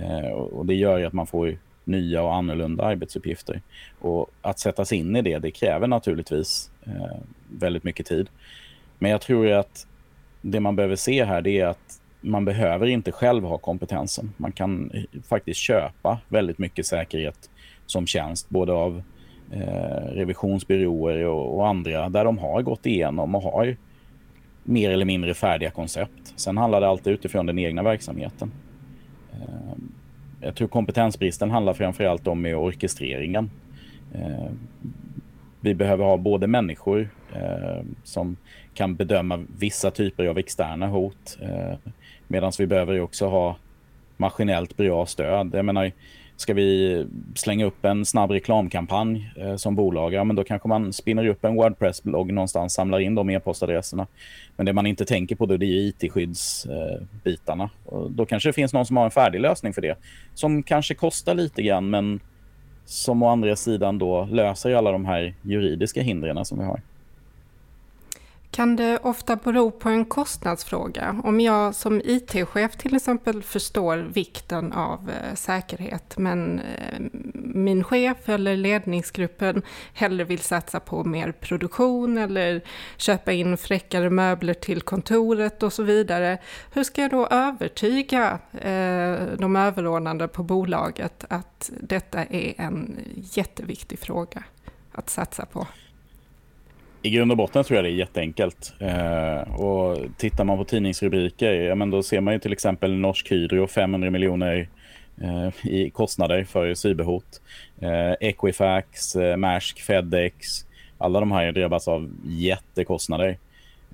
Eh, 0.00 0.30
och 0.30 0.66
det 0.66 0.74
gör 0.74 1.04
att 1.04 1.12
man 1.12 1.26
får 1.26 1.58
nya 1.84 2.22
och 2.22 2.34
annorlunda 2.34 2.84
arbetsuppgifter. 2.84 3.60
Och 3.98 4.30
att 4.42 4.58
sätta 4.58 4.84
sig 4.84 4.98
in 4.98 5.16
i 5.16 5.22
det, 5.22 5.38
det 5.38 5.50
kräver 5.50 5.86
naturligtvis 5.86 6.70
eh, 6.86 7.16
väldigt 7.48 7.84
mycket 7.84 8.06
tid. 8.06 8.28
Men 8.98 9.10
jag 9.10 9.20
tror 9.20 9.50
att 9.50 9.86
det 10.42 10.60
man 10.60 10.76
behöver 10.76 10.96
se 10.96 11.24
här 11.24 11.42
det 11.42 11.60
är 11.60 11.66
att 11.66 12.00
man 12.20 12.44
behöver 12.44 12.86
inte 12.86 13.12
själv 13.12 13.44
ha 13.44 13.58
kompetensen. 13.58 14.32
Man 14.36 14.52
kan 14.52 14.90
eh, 14.90 15.20
faktiskt 15.28 15.60
köpa 15.60 16.18
väldigt 16.28 16.58
mycket 16.58 16.86
säkerhet 16.86 17.50
som 17.86 18.06
tjänst, 18.06 18.48
både 18.48 18.72
av 18.72 19.02
eh, 19.52 20.12
revisionsbyråer 20.12 21.24
och, 21.24 21.56
och, 21.56 21.68
andra, 21.68 22.08
där 22.08 22.24
de 22.24 22.38
har 22.38 22.62
gått 22.62 22.86
igenom 22.86 23.34
och 23.34 23.42
har 23.42 23.76
mer 24.62 24.90
eller 24.90 25.04
mindre 25.04 25.34
färdiga 25.34 25.70
koncept. 25.70 26.32
Sen 26.36 26.56
handlar 26.56 26.80
det 26.80 26.88
alltid 26.88 27.12
utifrån 27.12 27.46
den 27.46 27.58
egna 27.58 27.82
verksamheten. 27.82 28.52
Eh, 29.40 29.76
jag 30.40 30.54
tror 30.54 30.68
kompetensbristen 30.68 31.50
handlar 31.50 31.74
framförallt 31.74 32.26
om 32.26 32.46
i 32.46 32.54
orkestreringen. 32.54 33.50
Eh, 34.14 34.50
vi 35.60 35.74
behöver 35.74 36.04
ha 36.04 36.16
både 36.16 36.46
människor 36.46 37.08
eh, 37.32 37.82
som 38.04 38.36
kan 38.74 38.94
bedöma 38.94 39.44
vissa 39.58 39.90
typer 39.90 40.26
av 40.26 40.38
externa 40.38 40.86
hot 40.86 41.38
medan 42.28 42.52
vi 42.58 42.66
behöver 42.66 43.00
också 43.00 43.26
ha 43.26 43.56
maskinellt 44.16 44.76
bra 44.76 45.06
stöd. 45.06 45.50
Jag 45.54 45.64
menar, 45.64 45.92
Ska 46.36 46.54
vi 46.54 47.06
slänga 47.34 47.64
upp 47.64 47.84
en 47.84 48.04
snabb 48.04 48.30
reklamkampanj 48.30 49.32
eh, 49.36 49.56
som 49.56 49.76
bolag, 49.76 50.12
ja 50.12 50.24
men 50.24 50.36
då 50.36 50.44
kanske 50.44 50.68
man 50.68 50.92
spinner 50.92 51.26
upp 51.26 51.44
en 51.44 51.54
Wordpress-blogg 51.54 52.32
någonstans, 52.32 52.74
samlar 52.74 53.00
in 53.00 53.14
de 53.14 53.30
e-postadresserna. 53.30 54.06
Men 54.56 54.66
det 54.66 54.72
man 54.72 54.86
inte 54.86 55.04
tänker 55.04 55.36
på 55.36 55.46
då 55.46 55.56
det 55.56 55.66
är 55.66 55.88
it-skyddsbitarna. 55.88 57.70
Eh, 57.92 58.00
då 58.00 58.26
kanske 58.26 58.48
det 58.48 58.52
finns 58.52 58.72
någon 58.72 58.86
som 58.86 58.96
har 58.96 59.04
en 59.04 59.10
färdig 59.10 59.40
lösning 59.40 59.72
för 59.72 59.82
det. 59.82 59.96
Som 60.34 60.62
kanske 60.62 60.94
kostar 60.94 61.34
lite 61.34 61.62
grann 61.62 61.90
men 61.90 62.20
som 62.84 63.22
å 63.22 63.28
andra 63.28 63.56
sidan 63.56 63.98
då 63.98 64.24
löser 64.24 64.74
alla 64.74 64.92
de 64.92 65.04
här 65.04 65.34
juridiska 65.42 66.02
hindren 66.02 66.44
som 66.44 66.58
vi 66.58 66.64
har. 66.64 66.80
Kan 68.56 68.76
det 68.76 68.98
ofta 69.02 69.36
bero 69.36 69.70
på 69.70 69.88
en 69.88 70.04
kostnadsfråga? 70.04 71.20
Om 71.24 71.40
jag 71.40 71.74
som 71.74 72.00
IT-chef 72.04 72.76
till 72.76 72.96
exempel 72.96 73.42
förstår 73.42 73.96
vikten 73.96 74.72
av 74.72 75.10
eh, 75.10 75.34
säkerhet 75.34 76.18
men 76.18 76.60
eh, 76.60 77.00
min 77.34 77.84
chef 77.84 78.28
eller 78.28 78.56
ledningsgruppen 78.56 79.62
hellre 79.94 80.24
vill 80.24 80.38
satsa 80.38 80.80
på 80.80 81.04
mer 81.04 81.32
produktion 81.32 82.18
eller 82.18 82.60
köpa 82.96 83.32
in 83.32 83.56
fräckare 83.56 84.10
möbler 84.10 84.54
till 84.54 84.82
kontoret 84.82 85.62
och 85.62 85.72
så 85.72 85.82
vidare. 85.82 86.38
Hur 86.72 86.84
ska 86.84 87.02
jag 87.02 87.10
då 87.10 87.26
övertyga 87.26 88.38
eh, 88.52 89.36
de 89.38 89.56
överordnade 89.56 90.28
på 90.28 90.42
bolaget 90.42 91.24
att 91.28 91.70
detta 91.80 92.24
är 92.24 92.54
en 92.56 92.98
jätteviktig 93.14 93.98
fråga 93.98 94.44
att 94.92 95.10
satsa 95.10 95.46
på? 95.46 95.66
I 97.06 97.10
grund 97.10 97.30
och 97.30 97.36
botten 97.36 97.64
tror 97.64 97.76
jag 97.76 97.84
det 97.84 97.90
är 97.90 97.94
jätteenkelt. 97.94 98.74
Eh, 98.78 99.60
och 99.60 99.98
tittar 100.16 100.44
man 100.44 100.58
på 100.58 100.64
tidningsrubriker, 100.64 101.52
ja, 101.52 101.74
men 101.74 101.90
då 101.90 102.02
ser 102.02 102.20
man 102.20 102.34
ju 102.34 102.40
till 102.40 102.52
exempel 102.52 102.92
Norsk 102.92 103.32
Hydro 103.32 103.66
500 103.66 104.10
miljoner 104.10 104.68
eh, 105.20 105.66
i 105.66 105.90
kostnader 105.90 106.44
för 106.44 106.74
cyberhot. 106.74 107.40
Eh, 107.80 108.12
Equifax, 108.20 109.16
eh, 109.16 109.36
Maersk, 109.36 109.80
Fedex. 109.80 110.66
Alla 110.98 111.20
de 111.20 111.32
här 111.32 111.52
drabbas 111.52 111.88
av 111.88 112.10
jättekostnader. 112.24 113.38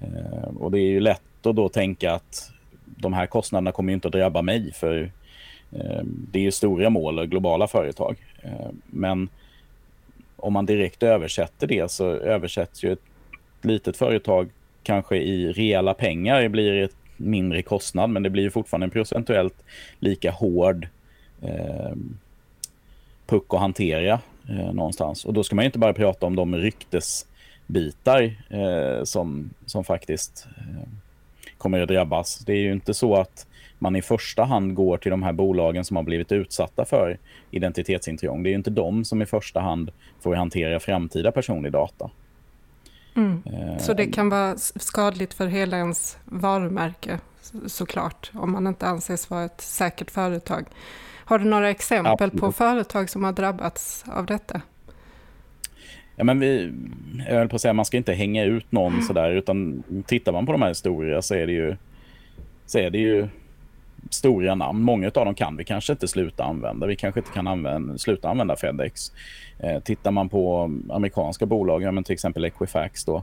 Eh, 0.00 0.57
och 0.61 0.71
det 0.71 0.78
är 0.78 0.90
ju 0.90 1.00
lätt 1.00 1.47
att 1.47 1.57
då 1.57 1.69
tänka 1.69 2.12
att 2.12 2.52
de 2.85 3.12
här 3.12 3.26
kostnaderna 3.26 3.73
kommer 3.73 3.92
inte 3.92 4.09
att 4.09 4.12
drabba 4.12 4.42
mig 4.42 4.73
för 4.73 5.11
eh, 5.73 6.02
det 6.04 6.38
är 6.38 6.42
ju 6.42 6.52
stora 6.52 6.90
mål 6.90 7.19
och 7.19 7.28
globala 7.28 7.69
företag. 7.69 8.16
Eh, 8.42 8.71
men 8.87 9.28
om 10.42 10.52
man 10.52 10.66
direkt 10.66 11.02
översätter 11.02 11.66
det 11.66 11.90
så 11.90 12.11
översätts 12.11 12.84
ju 12.84 12.92
ett 12.92 13.02
litet 13.62 13.96
företag 13.96 14.50
kanske 14.82 15.16
i 15.16 15.52
reella 15.52 15.94
pengar 15.94 16.42
Det 16.42 16.49
blir 16.49 16.82
ett 16.82 16.96
mindre 17.16 17.62
kostnad 17.62 18.11
men 18.11 18.22
det 18.22 18.30
blir 18.30 18.50
fortfarande 18.50 18.84
en 18.84 18.90
procentuellt 18.90 19.64
lika 19.99 20.30
hård 20.30 20.88
eh, 21.42 21.92
puck 23.26 23.54
att 23.54 23.61
hantera 23.61 24.20
eh, 24.49 24.72
någonstans. 24.72 25.25
Och 25.25 25.32
då 25.32 25.44
ska 25.44 25.56
man 25.56 25.64
inte 25.64 25.78
bara 25.78 25.92
prata 25.92 26.26
om 26.26 26.37
de 26.37 26.56
ryktesbitar 26.56 28.37
eh, 28.50 29.04
som, 29.04 29.50
som 29.66 29.84
faktiskt 29.84 30.46
eh, 30.58 30.88
kommer 31.58 31.80
att 31.80 31.88
drabbas. 31.88 32.38
Det 32.38 32.52
är 32.52 32.61
ju 32.61 32.72
inte 32.72 32.94
så 32.94 33.14
att 33.14 33.46
man 33.82 33.96
i 33.96 34.02
första 34.02 34.44
hand 34.44 34.74
går 34.74 34.96
till 34.98 35.10
de 35.10 35.22
här 35.22 35.32
bolagen 35.32 35.84
som 35.84 35.96
har 35.96 36.02
blivit 36.02 36.32
utsatta 36.32 36.84
för 36.84 37.18
identitetsintrång. 37.50 38.42
Det 38.42 38.48
är 38.48 38.50
ju 38.50 38.56
inte 38.56 38.70
de 38.70 39.04
som 39.04 39.22
i 39.22 39.26
första 39.26 39.60
hand 39.60 39.90
får 40.20 40.34
hantera 40.34 40.80
framtida 40.80 41.32
personlig 41.32 41.72
data. 41.72 42.10
Mm. 43.16 43.42
Eh, 43.46 43.78
så 43.78 43.94
det 43.94 44.06
kan 44.06 44.28
vara 44.28 44.56
skadligt 44.56 45.34
för 45.34 45.46
hela 45.46 45.76
ens 45.76 46.18
varumärke 46.24 47.18
såklart, 47.66 48.30
om 48.34 48.52
man 48.52 48.66
inte 48.66 48.86
anses 48.86 49.30
vara 49.30 49.44
ett 49.44 49.60
säkert 49.60 50.10
företag. 50.10 50.66
Har 51.24 51.38
du 51.38 51.44
några 51.44 51.70
exempel 51.70 52.12
Absolut. 52.12 52.40
på 52.40 52.52
företag 52.52 53.10
som 53.10 53.24
har 53.24 53.32
drabbats 53.32 54.04
av 54.08 54.26
detta? 54.26 54.60
Ja, 56.16 56.24
men 56.24 56.40
vi, 56.40 56.72
jag 57.28 57.34
höll 57.34 57.48
på 57.48 57.56
att 57.56 57.62
säga, 57.62 57.72
man 57.74 57.84
ska 57.84 57.96
inte 57.96 58.12
hänga 58.12 58.44
ut 58.44 58.72
någon 58.72 58.92
mm. 58.92 59.04
sådär, 59.04 59.30
utan 59.30 59.82
tittar 60.06 60.32
man 60.32 60.46
på 60.46 60.52
de 60.52 60.62
här 60.62 60.72
stora 60.72 61.22
så 61.22 61.34
är 61.34 61.46
det 61.46 61.52
ju, 61.52 61.76
så 62.66 62.78
är 62.78 62.90
det 62.90 62.98
ju 62.98 63.28
stora 64.11 64.54
namn. 64.54 64.82
Många 64.82 65.06
av 65.06 65.25
dem 65.25 65.35
kan 65.35 65.56
vi 65.56 65.64
kanske 65.64 65.92
inte 65.92 66.09
sluta 66.09 66.44
använda. 66.44 66.87
Vi 66.87 66.97
kanske 66.97 67.21
inte 67.21 67.32
kan 67.32 67.47
använda, 67.47 67.99
sluta 67.99 68.28
använda 68.28 68.56
Fedex. 68.56 69.12
Eh, 69.59 69.80
tittar 69.80 70.11
man 70.11 70.28
på 70.28 70.71
amerikanska 70.90 71.47
bolag, 71.47 71.82
ja, 71.82 71.92
men 71.92 72.04
till 72.04 72.12
exempel 72.12 72.44
Equifax 72.44 73.04
då, 73.04 73.23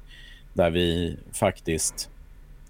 där 0.53 0.69
vi 0.69 1.17
faktiskt 1.33 2.09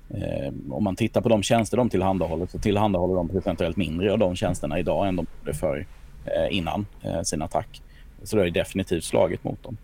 eh, 0.10 0.54
om 0.70 0.84
man 0.84 0.96
tittar 0.96 1.22
på 1.22 1.30
de 1.30 1.44
tjänster 1.44 1.78
de 1.78 1.89
tillhandahåller 1.89 2.46
så 2.46 2.60
tillhandahåller 2.60 3.16
de 3.16 3.30
procentuellt 3.30 3.78
mindre 3.78 4.12
av 4.12 4.20
de 4.20 4.36
tjänsterna 4.36 4.80
idag 4.80 5.08
än 5.08 5.16
de 5.16 5.25
gjorde 5.39 5.58
för 5.58 5.86
eh, 6.25 6.58
innan 6.58 6.86
eh, 7.01 7.22
sin 7.22 7.42
attack. 7.42 7.82
Så 8.24 8.36
det 8.36 8.42
har 8.42 8.50
definitivt 8.50 9.04
slagit 9.04 9.44
mot 9.44 9.63
dem. 9.63 9.78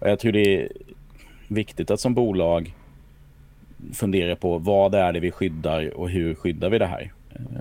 Och 0.00 0.10
jag 0.10 0.18
tror 0.18 0.32
det 0.32 0.62
är 0.62 0.68
viktigt 1.48 1.90
att 1.90 2.00
som 2.00 2.14
bolag 2.14 2.74
fundera 3.92 4.36
på 4.36 4.58
vad 4.58 4.94
är 4.94 5.12
det 5.12 5.20
vi 5.20 5.30
skyddar 5.30 5.96
och 5.96 6.10
hur 6.10 6.34
skyddar 6.34 6.70
vi 6.70 6.78
det 6.78 6.86
här? 6.86 7.12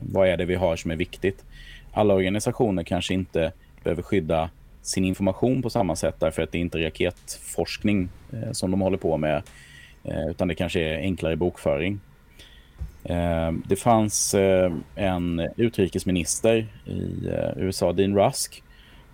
Vad 0.01 0.27
är 0.27 0.37
det 0.37 0.45
vi 0.45 0.55
har 0.55 0.75
som 0.75 0.91
är 0.91 0.95
viktigt? 0.95 1.43
Alla 1.91 2.13
organisationer 2.13 2.83
kanske 2.83 3.13
inte 3.13 3.51
behöver 3.83 4.01
skydda 4.01 4.49
sin 4.81 5.05
information 5.05 5.61
på 5.61 5.69
samma 5.69 5.95
sätt 5.95 6.15
därför 6.19 6.41
att 6.41 6.51
det 6.51 6.57
inte 6.57 6.79
är 6.79 6.83
raketforskning 6.83 8.09
eh, 8.33 8.51
som 8.51 8.71
de 8.71 8.81
håller 8.81 8.97
på 8.97 9.17
med 9.17 9.43
eh, 10.03 10.29
utan 10.29 10.47
det 10.47 10.55
kanske 10.55 10.79
är 10.79 10.97
enklare 10.97 11.35
bokföring. 11.35 11.99
Eh, 13.03 13.51
det 13.67 13.75
fanns 13.75 14.33
eh, 14.33 14.73
en 14.95 15.49
utrikesminister 15.57 16.67
i 16.85 17.27
eh, 17.27 17.63
USA, 17.63 17.93
Dean 17.93 18.15
Rusk, 18.15 18.63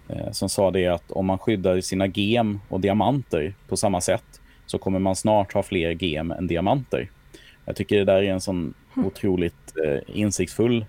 eh, 0.10 0.32
som 0.32 0.50
sa 0.50 0.72
det 0.72 0.88
att 0.88 1.12
om 1.12 1.26
man 1.26 1.38
skyddar 1.38 1.82
sina 1.82 2.08
gem 2.08 2.60
och 2.70 2.80
diamanter 2.80 3.54
på 3.68 3.78
samma 3.78 4.02
sätt 4.02 4.42
så 4.66 4.78
kommer 4.78 5.00
man 5.00 5.16
snart 5.16 5.54
ha 5.54 5.64
fler 5.64 5.92
gem 5.92 6.32
än 6.32 6.48
diamanter. 6.48 7.10
Jag 7.66 7.76
tycker 7.76 7.98
det 7.98 8.06
där 8.06 8.24
är 8.24 8.34
en 8.34 8.42
sån 8.42 8.74
mm. 8.96 9.08
otroligt 9.08 9.74
eh, 9.86 10.00
insiktsfull 10.08 10.86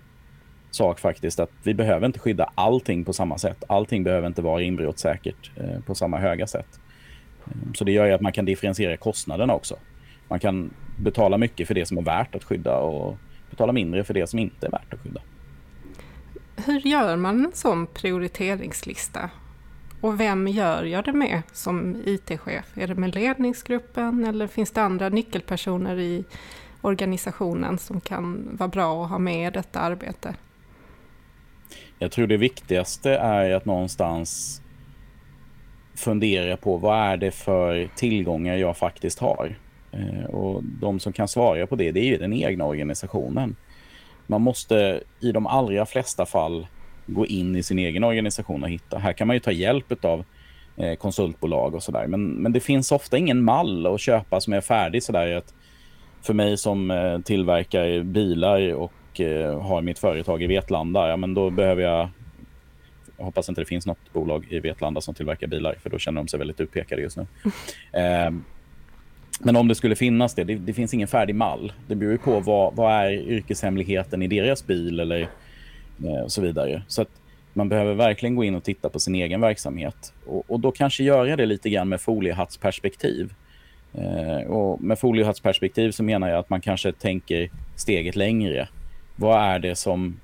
sak 0.71 0.99
faktiskt. 0.99 1.39
Att 1.39 1.51
vi 1.63 1.73
behöver 1.73 2.05
inte 2.05 2.19
skydda 2.19 2.49
allting 2.55 3.05
på 3.05 3.13
samma 3.13 3.37
sätt. 3.37 3.63
Allting 3.67 4.03
behöver 4.03 4.27
inte 4.27 4.41
vara 4.41 4.61
inbrottssäkert 4.61 5.51
eh, 5.55 5.79
på 5.85 5.95
samma 5.95 6.17
höga 6.17 6.47
sätt. 6.47 6.79
Eh, 7.45 7.73
så 7.75 7.83
det 7.83 7.91
gör 7.91 8.05
ju 8.05 8.11
att 8.11 8.21
man 8.21 8.31
kan 8.31 8.45
differentiera 8.45 8.97
kostnaderna 8.97 9.53
också. 9.53 9.75
Man 10.27 10.39
kan 10.39 10.73
betala 10.97 11.37
mycket 11.37 11.67
för 11.67 11.73
det 11.73 11.85
som 11.85 11.97
är 11.97 12.01
värt 12.01 12.35
att 12.35 12.43
skydda 12.43 12.77
och 12.77 13.17
betala 13.49 13.73
mindre 13.73 14.03
för 14.03 14.13
det 14.13 14.27
som 14.27 14.39
inte 14.39 14.67
är 14.67 14.71
värt 14.71 14.93
att 14.93 14.99
skydda. 14.99 15.21
Hur 16.55 16.87
gör 16.87 17.15
man 17.15 17.45
en 17.45 17.51
sån 17.53 17.87
prioriteringslista? 17.87 19.29
Och 20.01 20.19
vem 20.19 20.47
gör 20.47 20.83
jag 20.83 21.05
det 21.05 21.13
med 21.13 21.41
som 21.51 21.95
IT-chef? 22.05 22.65
Är 22.77 22.87
det 22.87 22.95
med 22.95 23.15
ledningsgruppen 23.15 24.25
eller 24.25 24.47
finns 24.47 24.71
det 24.71 24.81
andra 24.81 25.09
nyckelpersoner 25.09 25.99
i 25.99 26.25
organisationen 26.83 27.77
som 27.77 28.01
kan 28.01 28.55
vara 28.57 28.67
bra 28.67 29.03
att 29.03 29.09
ha 29.09 29.17
med 29.17 29.47
i 29.47 29.51
detta 29.51 29.79
arbete? 29.79 30.35
Jag 31.99 32.11
tror 32.11 32.27
det 32.27 32.37
viktigaste 32.37 33.11
är 33.11 33.51
att 33.51 33.65
någonstans 33.65 34.61
fundera 35.95 36.57
på 36.57 36.77
vad 36.77 36.97
är 36.97 37.17
det 37.17 37.31
för 37.31 37.89
tillgångar 37.95 38.55
jag 38.55 38.77
faktiskt 38.77 39.19
har? 39.19 39.55
Eh, 39.91 40.25
och 40.25 40.63
de 40.63 40.99
som 40.99 41.13
kan 41.13 41.27
svara 41.27 41.67
på 41.67 41.75
det, 41.75 41.91
det 41.91 41.99
är 41.99 42.05
ju 42.05 42.17
den 42.17 42.33
egna 42.33 42.65
organisationen. 42.65 43.55
Man 44.27 44.41
måste 44.41 45.03
i 45.19 45.31
de 45.31 45.47
allra 45.47 45.85
flesta 45.85 46.25
fall 46.25 46.67
gå 47.05 47.25
in 47.25 47.55
i 47.55 47.63
sin 47.63 47.79
egen 47.79 48.03
organisation 48.03 48.63
och 48.63 48.69
hitta. 48.69 48.97
Här 48.97 49.13
kan 49.13 49.27
man 49.27 49.35
ju 49.35 49.39
ta 49.39 49.51
hjälp 49.51 50.05
av 50.05 50.23
eh, 50.77 50.95
konsultbolag 50.95 51.75
och 51.75 51.83
sådär. 51.83 52.07
Men, 52.07 52.25
men 52.27 52.53
det 52.53 52.59
finns 52.59 52.91
ofta 52.91 53.17
ingen 53.17 53.43
mall 53.43 53.85
att 53.85 54.01
köpa 54.01 54.41
som 54.41 54.53
är 54.53 54.61
färdig 54.61 55.03
sådär 55.03 55.35
att 55.35 55.53
för 56.23 56.33
mig 56.33 56.57
som 56.57 56.91
eh, 56.91 57.19
tillverkar 57.19 58.03
bilar 58.03 58.73
och 58.73 59.21
eh, 59.21 59.61
har 59.61 59.81
mitt 59.81 59.99
företag 59.99 60.43
i 60.43 60.47
Vetlanda, 60.47 61.09
ja 61.09 61.17
men 61.17 61.33
då 61.33 61.49
behöver 61.49 61.81
jag 61.81 62.09
jag 63.17 63.25
hoppas 63.25 63.49
inte 63.49 63.61
det 63.61 63.65
finns 63.65 63.85
något 63.85 64.13
bolag 64.13 64.47
i 64.49 64.59
Vetlanda 64.59 65.01
som 65.01 65.13
tillverkar 65.13 65.47
bilar, 65.47 65.75
för 65.83 65.89
då 65.89 65.99
känner 65.99 66.21
de 66.21 66.27
sig 66.27 66.39
väldigt 66.39 66.59
utpekade 66.59 67.01
just 67.01 67.17
nu. 67.17 67.27
Eh, 67.99 68.31
men 69.39 69.55
om 69.55 69.67
det 69.67 69.75
skulle 69.75 69.95
finnas 69.95 70.35
det, 70.35 70.43
det, 70.43 70.55
det, 70.55 70.73
finns 70.73 70.93
ingen 70.93 71.07
färdig 71.07 71.35
mall. 71.35 71.73
Det 71.87 71.95
beror 71.95 72.17
på 72.17 72.39
vad, 72.39 72.75
vad 72.75 72.93
är 72.93 73.11
yrkeshemligheten 73.11 74.21
i 74.21 74.27
deras 74.27 74.67
bil 74.67 74.99
eller 74.99 75.21
eh, 75.21 76.27
så 76.27 76.41
vidare. 76.41 76.83
Så 76.87 77.01
att 77.01 77.09
man 77.53 77.69
behöver 77.69 77.93
verkligen 77.93 78.35
gå 78.35 78.43
in 78.43 78.55
och 78.55 78.63
titta 78.63 78.89
på 78.89 78.99
sin 78.99 79.15
egen 79.15 79.41
verksamhet 79.41 80.13
och, 80.25 80.43
och 80.47 80.59
då 80.59 80.71
kanske 80.71 81.03
göra 81.03 81.35
det 81.35 81.45
lite 81.45 81.69
grann 81.69 81.89
med 81.89 82.01
foliehattsperspektiv. 82.01 83.33
Eh, 83.93 84.47
och 84.47 84.81
med 84.81 84.99
foliehattsperspektiv 84.99 85.91
så 85.91 86.03
menar 86.03 86.29
jag 86.29 86.39
att 86.39 86.49
man 86.49 86.61
kanske 86.61 86.91
tänker 86.91 87.49
steget 87.75 88.15
längre. 88.15 88.67
Vad 89.15 89.41
är 89.41 89.59
det 89.59 89.75
som 89.75 90.19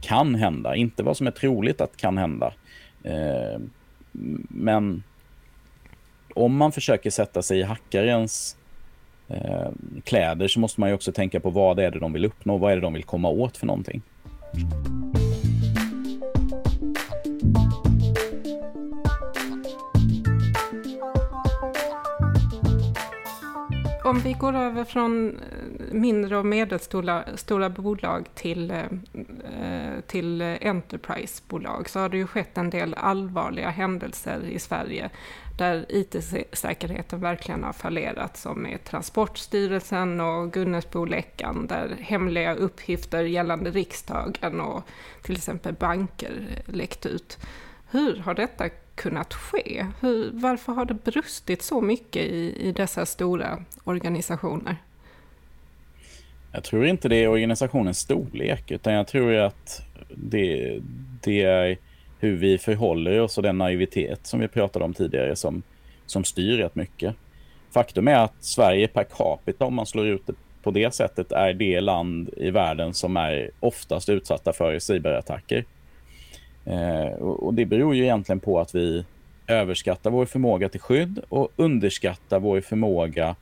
kan 0.00 0.34
hända? 0.34 0.76
Inte 0.76 1.02
vad 1.02 1.16
som 1.16 1.26
är 1.26 1.30
troligt 1.30 1.80
att 1.80 1.96
kan 1.96 2.18
hända. 2.18 2.52
Eh, 3.02 3.60
men 4.48 5.02
om 6.34 6.56
man 6.56 6.72
försöker 6.72 7.10
sätta 7.10 7.42
sig 7.42 7.58
i 7.58 7.62
hackarens 7.62 8.56
eh, 9.28 9.68
kläder 10.04 10.48
så 10.48 10.60
måste 10.60 10.80
man 10.80 10.88
ju 10.88 10.94
också 10.94 11.12
tänka 11.12 11.40
på 11.40 11.50
vad 11.50 11.78
är 11.78 11.90
det 11.90 11.98
de 11.98 12.12
vill 12.12 12.24
uppnå? 12.24 12.56
Vad 12.56 12.72
är 12.72 12.76
det 12.76 12.82
de 12.82 12.92
vill 12.92 13.04
komma 13.04 13.28
åt 13.28 13.56
för 13.56 13.66
någonting? 13.66 14.02
Om 24.04 24.18
vi 24.18 24.32
går 24.32 24.56
över 24.56 24.84
från 24.84 25.36
eh, 25.36 25.94
mindre 25.94 26.36
och 26.36 26.46
medelstora 26.46 27.24
stora 27.36 27.68
bolag 27.68 28.28
till, 28.34 28.70
eh, 28.70 28.78
eh, 28.78 30.00
till 30.06 30.42
Enterprise-bolag 30.42 31.88
så 31.90 32.00
har 32.00 32.08
det 32.08 32.16
ju 32.16 32.26
skett 32.26 32.58
en 32.58 32.70
del 32.70 32.94
allvarliga 32.94 33.70
händelser 33.70 34.44
i 34.44 34.58
Sverige 34.58 35.10
där 35.58 35.86
IT-säkerheten 35.88 37.20
verkligen 37.20 37.64
har 37.64 37.72
fallerat 37.72 38.36
som 38.36 38.62
med 38.62 38.84
Transportstyrelsen 38.84 40.20
och 40.20 40.52
Gunnesboläckan 40.52 41.66
där 41.66 41.96
hemliga 42.00 42.54
uppgifter 42.54 43.24
gällande 43.24 43.70
riksdagen 43.70 44.60
och 44.60 44.82
till 45.22 45.36
exempel 45.36 45.74
banker 45.74 46.62
läckt 46.66 47.06
ut. 47.06 47.38
Hur 47.90 48.16
har 48.16 48.34
detta 48.34 48.68
kunnat 48.94 49.34
ske? 49.34 49.86
Hur, 50.00 50.30
varför 50.32 50.72
har 50.72 50.84
det 50.84 50.94
brustit 51.04 51.62
så 51.62 51.80
mycket 51.80 52.22
i, 52.22 52.68
i 52.68 52.72
dessa 52.72 53.06
stora 53.06 53.64
organisationer? 53.84 54.76
Jag 56.52 56.64
tror 56.64 56.86
inte 56.86 57.08
det 57.08 57.16
är 57.16 57.28
organisationens 57.28 57.98
storlek, 57.98 58.70
utan 58.70 58.92
jag 58.92 59.06
tror 59.06 59.34
att 59.34 59.82
det, 60.08 60.80
det 61.22 61.42
är 61.42 61.78
hur 62.18 62.36
vi 62.36 62.58
förhåller 62.58 63.20
oss 63.20 63.36
och 63.36 63.42
den 63.42 63.58
naivitet 63.58 64.26
som 64.26 64.40
vi 64.40 64.48
pratade 64.48 64.84
om 64.84 64.94
tidigare 64.94 65.36
som, 65.36 65.62
som 66.06 66.24
styr 66.24 66.56
rätt 66.56 66.74
mycket. 66.74 67.14
Faktum 67.70 68.08
är 68.08 68.18
att 68.18 68.34
Sverige 68.40 68.88
per 68.88 69.04
capita, 69.04 69.64
om 69.64 69.74
man 69.74 69.86
slår 69.86 70.06
ut 70.06 70.26
det 70.26 70.34
på 70.62 70.70
det 70.70 70.94
sättet, 70.94 71.32
är 71.32 71.52
det 71.52 71.80
land 71.80 72.30
i 72.36 72.50
världen 72.50 72.94
som 72.94 73.16
är 73.16 73.50
oftast 73.60 74.08
utsatta 74.08 74.52
för 74.52 74.78
cyberattacker. 74.78 75.64
Eh, 76.66 77.12
och 77.22 77.54
det 77.54 77.64
beror 77.64 77.94
ju 77.94 78.02
egentligen 78.02 78.40
på 78.40 78.60
att 78.60 78.74
vi 78.74 79.04
överskattar 79.46 80.10
vår 80.10 80.26
förmåga 80.26 80.68
till 80.68 80.80
skydd 80.80 81.20
och 81.28 81.48
underskattar 81.56 82.40
vår 82.40 82.60
förmåga 82.60 83.36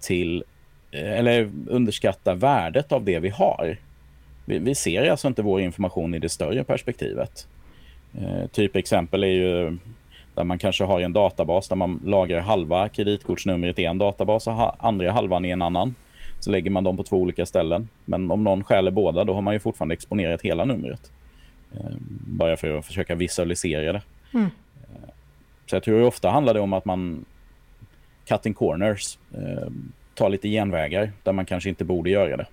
till, 0.00 0.44
eh, 0.90 1.18
eller 1.18 1.50
underskattar 1.66 2.34
värdet 2.34 2.92
av 2.92 3.04
det 3.04 3.18
vi 3.18 3.28
har. 3.28 3.76
Vi, 4.44 4.58
vi 4.58 4.74
ser 4.74 5.10
alltså 5.10 5.28
inte 5.28 5.42
vår 5.42 5.60
information 5.60 6.14
i 6.14 6.18
det 6.18 6.28
större 6.28 6.64
perspektivet. 6.64 7.46
Eh, 8.18 8.46
typ 8.46 8.76
exempel 8.76 9.24
är 9.24 9.28
ju 9.28 9.78
där 10.34 10.44
man 10.44 10.58
kanske 10.58 10.84
har 10.84 11.00
en 11.00 11.12
databas 11.12 11.68
där 11.68 11.76
man 11.76 12.00
lagrar 12.04 12.40
halva 12.40 12.88
kreditkortsnumret 12.88 13.78
i 13.78 13.84
en 13.84 13.98
databas 13.98 14.46
och 14.46 14.86
andra 14.86 15.12
halvan 15.12 15.44
i 15.44 15.50
en 15.50 15.62
annan. 15.62 15.94
Så 16.40 16.50
lägger 16.50 16.70
man 16.70 16.84
dem 16.84 16.96
på 16.96 17.02
två 17.02 17.16
olika 17.16 17.46
ställen. 17.46 17.88
Men 18.04 18.30
om 18.30 18.44
någon 18.44 18.64
stjäler 18.64 18.90
båda, 18.90 19.24
då 19.24 19.34
har 19.34 19.42
man 19.42 19.54
ju 19.54 19.60
fortfarande 19.60 19.92
exponerat 19.92 20.42
hela 20.42 20.64
numret. 20.64 21.10
Eh, 21.74 21.96
bara 22.26 22.56
för 22.56 22.78
att 22.78 22.86
försöka 22.86 23.14
visualisera 23.14 23.92
det. 23.92 24.02
Mm. 24.34 24.46
Eh, 24.82 25.08
så 25.66 25.76
jag 25.76 25.82
tror 25.82 26.02
ofta 26.02 26.30
handlar 26.30 26.54
det 26.54 26.60
om 26.60 26.72
att 26.72 26.84
man 26.84 27.24
cutting 28.26 28.54
corners, 28.54 29.18
eh, 29.34 29.68
tar 30.14 30.28
lite 30.28 30.48
genvägar 30.48 31.12
där 31.22 31.32
man 31.32 31.46
kanske 31.46 31.68
inte 31.68 31.84
borde 31.84 32.10
göra 32.10 32.36
det. 32.36 32.46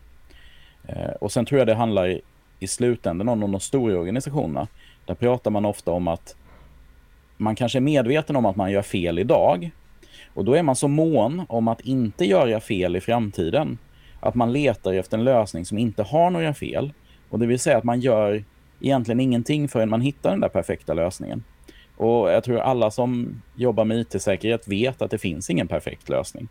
Och 1.21 1.31
sen 1.31 1.45
tror 1.45 1.59
jag 1.59 1.67
det 1.67 1.73
handlar 1.73 2.07
i, 2.07 2.21
i 2.59 2.67
slutändan 2.67 3.29
om 3.29 3.39
de 3.39 3.59
stora 3.59 3.99
organisationerna. 3.99 4.67
Där 5.05 5.15
pratar 5.15 5.51
man 5.51 5.65
ofta 5.65 5.91
om 5.91 6.07
att 6.07 6.35
man 7.37 7.55
kanske 7.55 7.77
är 7.77 7.81
medveten 7.81 8.35
om 8.35 8.45
att 8.45 8.55
man 8.55 8.71
gör 8.71 8.81
fel 8.81 9.19
idag. 9.19 9.71
Och 10.33 10.45
då 10.45 10.53
är 10.53 10.63
man 10.63 10.75
så 10.75 10.87
mån 10.87 11.45
om 11.49 11.67
att 11.67 11.81
inte 11.81 12.25
göra 12.25 12.59
fel 12.59 12.95
i 12.95 13.01
framtiden 13.01 13.77
att 14.19 14.35
man 14.35 14.53
letar 14.53 14.93
efter 14.93 15.17
en 15.17 15.23
lösning 15.23 15.65
som 15.65 15.77
inte 15.77 16.03
har 16.03 16.29
några 16.29 16.53
fel. 16.53 16.93
Och 17.29 17.39
det 17.39 17.45
vill 17.45 17.59
säga 17.59 17.77
att 17.77 17.83
man 17.83 17.99
gör 17.99 18.43
egentligen 18.81 19.19
ingenting 19.19 19.67
förrän 19.67 19.89
man 19.89 20.01
hittar 20.01 20.29
den 20.29 20.39
där 20.39 20.49
perfekta 20.49 20.93
lösningen. 20.93 21.43
Och 21.97 22.31
jag 22.31 22.43
tror 22.43 22.59
alla 22.59 22.91
som 22.91 23.41
jobbar 23.55 23.85
med 23.85 23.99
IT-säkerhet 23.99 24.67
vet 24.67 25.01
att 25.01 25.11
det 25.11 25.17
finns 25.17 25.49
ingen 25.49 25.67
perfekt 25.67 26.09
lösning. 26.09 26.47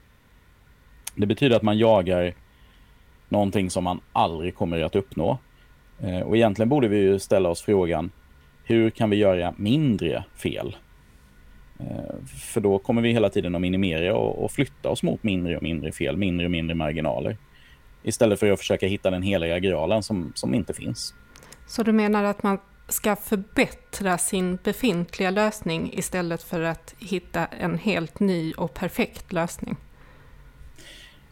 Det 1.14 1.26
betyder 1.26 1.56
att 1.56 1.62
man 1.62 1.78
jagar 1.78 2.34
någonting 3.28 3.70
som 3.70 3.84
man 3.84 4.00
aldrig 4.12 4.54
kommer 4.54 4.82
att 4.82 4.96
uppnå. 4.96 5.38
Eh, 6.00 6.20
och 6.20 6.36
egentligen 6.36 6.68
borde 6.68 6.88
vi 6.88 6.98
ju 6.98 7.18
ställa 7.18 7.48
oss 7.48 7.62
frågan, 7.62 8.10
hur 8.64 8.90
kan 8.90 9.10
vi 9.10 9.16
göra 9.16 9.54
mindre 9.56 10.24
fel? 10.42 10.76
Eh, 11.78 12.26
för 12.52 12.60
då 12.60 12.78
kommer 12.78 13.02
vi 13.02 13.12
hela 13.12 13.28
tiden 13.28 13.54
att 13.54 13.60
minimera 13.60 14.16
och 14.16 14.50
flytta 14.50 14.88
oss 14.88 15.02
mot 15.02 15.22
mindre 15.22 15.56
och 15.56 15.62
mindre 15.62 15.92
fel, 15.92 16.16
mindre 16.16 16.46
och 16.46 16.50
mindre 16.50 16.74
marginaler. 16.74 17.36
Istället 18.02 18.40
för 18.40 18.52
att 18.52 18.58
försöka 18.58 18.86
hitta 18.86 19.10
den 19.10 19.22
heliga 19.22 19.58
graalen 19.58 20.02
som, 20.02 20.32
som 20.34 20.54
inte 20.54 20.74
finns. 20.74 21.14
Så 21.70 21.82
du 21.82 21.92
menar 21.92 22.24
att 22.24 22.42
man 22.42 22.58
ska 22.88 23.16
förbättra 23.16 24.18
sin 24.18 24.58
befintliga 24.64 25.30
lösning 25.30 25.92
istället 25.92 26.42
för 26.42 26.62
att 26.62 26.94
hitta 26.98 27.46
en 27.46 27.78
helt 27.78 28.20
ny 28.20 28.52
och 28.52 28.74
perfekt 28.74 29.32
lösning? 29.32 29.76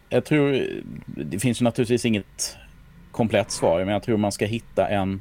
Jag 0.09 0.25
tror, 0.25 0.67
det 1.07 1.39
finns 1.39 1.61
naturligtvis 1.61 2.05
inget 2.05 2.57
komplett 3.11 3.51
svar, 3.51 3.79
men 3.79 3.89
jag 3.89 4.03
tror 4.03 4.17
man 4.17 4.33
ska 4.33 4.47
hitta 4.47 4.89
en 4.89 5.21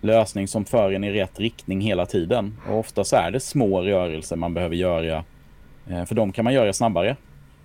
lösning 0.00 0.48
som 0.48 0.64
för 0.64 0.92
en 0.92 1.04
i 1.04 1.12
rätt 1.12 1.40
riktning 1.40 1.80
hela 1.80 2.06
tiden. 2.06 2.56
Och 2.68 2.78
oftast 2.78 3.12
är 3.12 3.30
det 3.30 3.40
små 3.40 3.82
rörelser 3.82 4.36
man 4.36 4.54
behöver 4.54 4.76
göra, 4.76 5.24
eh, 5.86 6.04
för 6.04 6.14
de 6.14 6.32
kan 6.32 6.44
man 6.44 6.54
göra 6.54 6.72
snabbare. 6.72 7.16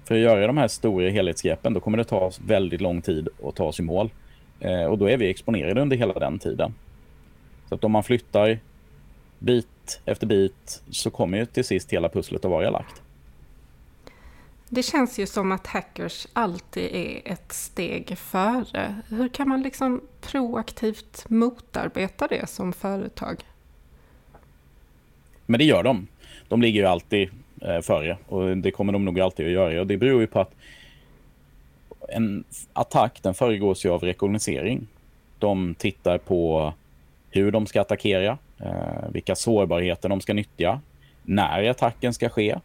För 0.05 0.15
att 0.15 0.21
göra 0.21 0.47
de 0.47 0.57
här 0.57 0.67
stora 0.67 1.09
helhetsgreppen, 1.09 1.73
då 1.73 1.79
kommer 1.79 1.97
det 1.97 2.03
ta 2.03 2.31
väldigt 2.45 2.81
lång 2.81 3.01
tid 3.01 3.27
att 3.43 3.55
ta 3.55 3.73
sig 3.73 3.83
i 3.83 3.85
mål. 3.85 4.09
Eh, 4.61 4.85
och 4.85 4.97
då 4.97 5.09
är 5.09 5.17
vi 5.17 5.29
exponerade 5.29 5.81
under 5.81 5.97
hela 5.97 6.13
den 6.13 6.39
tiden. 6.39 6.73
Så 7.69 7.75
att 7.75 7.83
om 7.83 7.91
man 7.91 8.03
flyttar 8.03 8.59
bit 9.39 10.01
efter 10.05 10.27
bit 10.27 10.81
så 10.89 11.09
kommer 11.09 11.37
ju 11.37 11.45
till 11.45 11.65
sist 11.65 11.93
hela 11.93 12.09
pusslet 12.09 12.45
att 12.45 12.51
vara 12.51 12.69
lagt. 12.69 13.01
Det 14.69 14.83
känns 14.83 15.19
ju 15.19 15.27
som 15.27 15.51
att 15.51 15.67
hackers 15.67 16.27
alltid 16.33 16.95
är 16.95 17.21
ett 17.25 17.53
steg 17.53 18.17
före. 18.17 18.95
Hur 19.09 19.27
kan 19.27 19.49
man 19.49 19.61
liksom 19.61 20.01
proaktivt 20.21 21.29
motarbeta 21.29 22.27
det 22.27 22.49
som 22.49 22.73
företag? 22.73 23.43
Men 25.45 25.57
det 25.57 25.65
gör 25.65 25.83
de. 25.83 26.07
De 26.47 26.61
ligger 26.61 26.81
ju 26.81 26.87
alltid 26.87 27.29
eh, 27.61 27.81
före 27.81 28.17
och 28.27 28.57
det 28.57 28.71
kommer 28.71 28.93
de 28.93 29.05
nog 29.05 29.19
alltid 29.19 29.45
att 29.45 29.51
göra. 29.51 29.81
Och 29.81 29.87
det 29.87 29.97
beror 29.97 30.21
ju 30.21 30.27
på 30.27 30.39
att 30.39 30.53
en 32.09 32.43
attack 32.73 33.19
den 33.21 33.33
föregås 33.33 33.85
ju 33.85 33.89
av 33.89 34.03
rekognosering. 34.03 34.87
De 35.39 35.75
tittar 35.75 36.17
på 36.17 36.73
hur 37.29 37.51
de 37.51 37.65
ska 37.65 37.81
attackera, 37.81 38.37
eh, 38.59 39.09
vilka 39.11 39.35
sårbarheter 39.35 40.09
de 40.09 40.21
ska 40.21 40.33
nyttja, 40.33 40.81
när 41.23 41.69
attacken 41.69 42.13
ska 42.13 42.29
ske. 42.29 42.55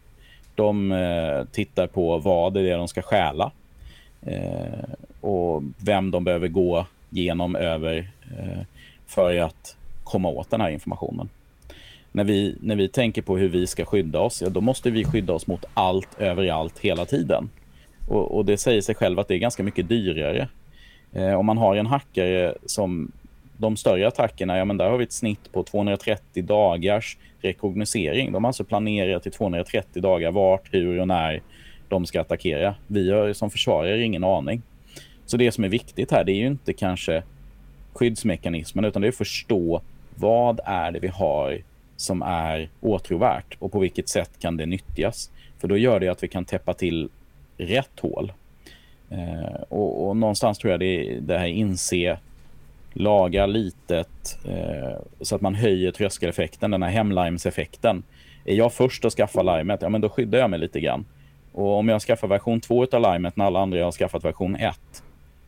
De 0.55 0.91
eh, 0.91 1.43
tittar 1.51 1.87
på 1.87 2.17
vad 2.17 2.53
det 2.53 2.69
är 2.69 2.77
de 2.77 2.87
ska 2.87 3.01
stjäla 3.01 3.51
eh, 4.21 4.89
och 5.21 5.63
vem 5.77 6.11
de 6.11 6.23
behöver 6.23 6.47
gå 6.47 6.85
genom 7.09 7.55
över 7.55 8.11
eh, 8.37 8.61
för 9.05 9.37
att 9.37 9.75
komma 10.03 10.29
åt 10.29 10.49
den 10.49 10.61
här 10.61 10.69
informationen. 10.69 11.29
När 12.11 12.23
vi, 12.23 12.55
när 12.61 12.75
vi 12.75 12.87
tänker 12.87 13.21
på 13.21 13.37
hur 13.37 13.49
vi 13.49 13.67
ska 13.67 13.85
skydda 13.85 14.19
oss, 14.19 14.41
ja, 14.41 14.49
då 14.49 14.61
måste 14.61 14.89
vi 14.89 15.05
skydda 15.05 15.33
oss 15.33 15.47
mot 15.47 15.65
allt 15.73 16.19
överallt 16.19 16.79
hela 16.79 17.05
tiden. 17.05 17.49
Och, 18.07 18.37
och, 18.37 18.45
det 18.45 18.57
säger 18.57 18.81
sig 18.81 18.95
själv 18.95 19.19
att 19.19 19.27
det 19.27 19.35
är 19.35 19.37
ganska 19.37 19.63
mycket 19.63 19.89
dyrare. 19.89 20.47
Eh, 21.13 21.33
om 21.33 21.45
man 21.45 21.57
har 21.57 21.75
en 21.75 21.85
hackare 21.85 22.55
som 22.65 23.11
de 23.57 23.77
större 23.77 24.07
attackerna, 24.07 24.57
ja 24.57 24.65
men 24.65 24.77
där 24.77 24.89
har 24.89 24.97
vi 24.97 25.03
ett 25.03 25.11
snitt 25.11 25.51
på 25.51 25.63
230 25.63 26.43
dagars 26.43 27.17
rekognosering. 27.41 28.31
De 28.31 28.43
har 28.43 28.49
alltså 28.49 28.63
planerat 28.63 29.27
i 29.27 29.31
230 29.31 30.01
dagar 30.01 30.31
vart, 30.31 30.73
hur 30.73 30.99
och 30.99 31.07
när 31.07 31.41
de 31.89 32.05
ska 32.05 32.21
attackera. 32.21 32.75
Vi 32.87 33.11
har 33.11 33.33
som 33.33 33.49
försvarare 33.49 34.03
ingen 34.03 34.23
aning. 34.23 34.61
Så 35.25 35.37
det 35.37 35.51
som 35.51 35.63
är 35.63 35.69
viktigt 35.69 36.11
här, 36.11 36.23
det 36.23 36.31
är 36.31 36.35
ju 36.35 36.47
inte 36.47 36.73
kanske 36.73 37.23
skyddsmekanismen, 37.93 38.85
utan 38.85 39.01
det 39.01 39.07
är 39.07 39.09
att 39.09 39.15
förstå 39.15 39.81
vad 40.15 40.59
är 40.65 40.91
det 40.91 40.99
vi 40.99 41.07
har 41.07 41.61
som 41.95 42.21
är 42.21 42.69
åtråvärt 42.81 43.57
och 43.59 43.71
på 43.71 43.79
vilket 43.79 44.09
sätt 44.09 44.31
kan 44.39 44.57
det 44.57 44.65
nyttjas? 44.65 45.31
För 45.57 45.67
då 45.67 45.77
gör 45.77 45.99
det 45.99 46.07
att 46.07 46.23
vi 46.23 46.27
kan 46.27 46.45
täppa 46.45 46.73
till 46.73 47.09
rätt 47.57 47.99
hål. 47.99 48.31
Eh, 49.09 49.61
och, 49.69 50.07
och, 50.07 50.17
någonstans 50.17 50.57
tror 50.57 50.71
jag 50.71 50.79
det 50.79 50.85
är 50.85 51.21
det 51.21 51.37
här 51.37 51.47
inse, 51.47 52.17
laga 52.93 53.45
litet 53.45 54.39
eh, 54.45 54.97
så 55.21 55.35
att 55.35 55.41
man 55.41 55.55
höjer 55.55 55.91
tröskeleffekten, 55.91 56.71
den 56.71 56.83
här 56.83 56.89
hemlimeseffekten. 56.89 58.03
Är 58.45 58.55
jag 58.55 58.73
först 58.73 59.05
att 59.05 59.13
skaffa 59.13 59.57
limet, 59.57 59.81
ja 59.81 59.89
men 59.89 60.01
då 60.01 60.09
skyddar 60.09 60.39
jag 60.39 60.49
mig 60.49 60.59
lite 60.59 60.79
grann. 60.79 61.05
Och 61.51 61.77
om 61.77 61.89
jag 61.89 62.01
skaffar 62.01 62.27
version 62.27 62.61
2 62.61 62.87
av 62.91 63.13
limet 63.13 63.35
när 63.35 63.45
alla 63.45 63.59
andra 63.59 63.83
har 63.83 63.91
skaffat 63.91 64.25
version 64.25 64.55
1, 64.55 64.79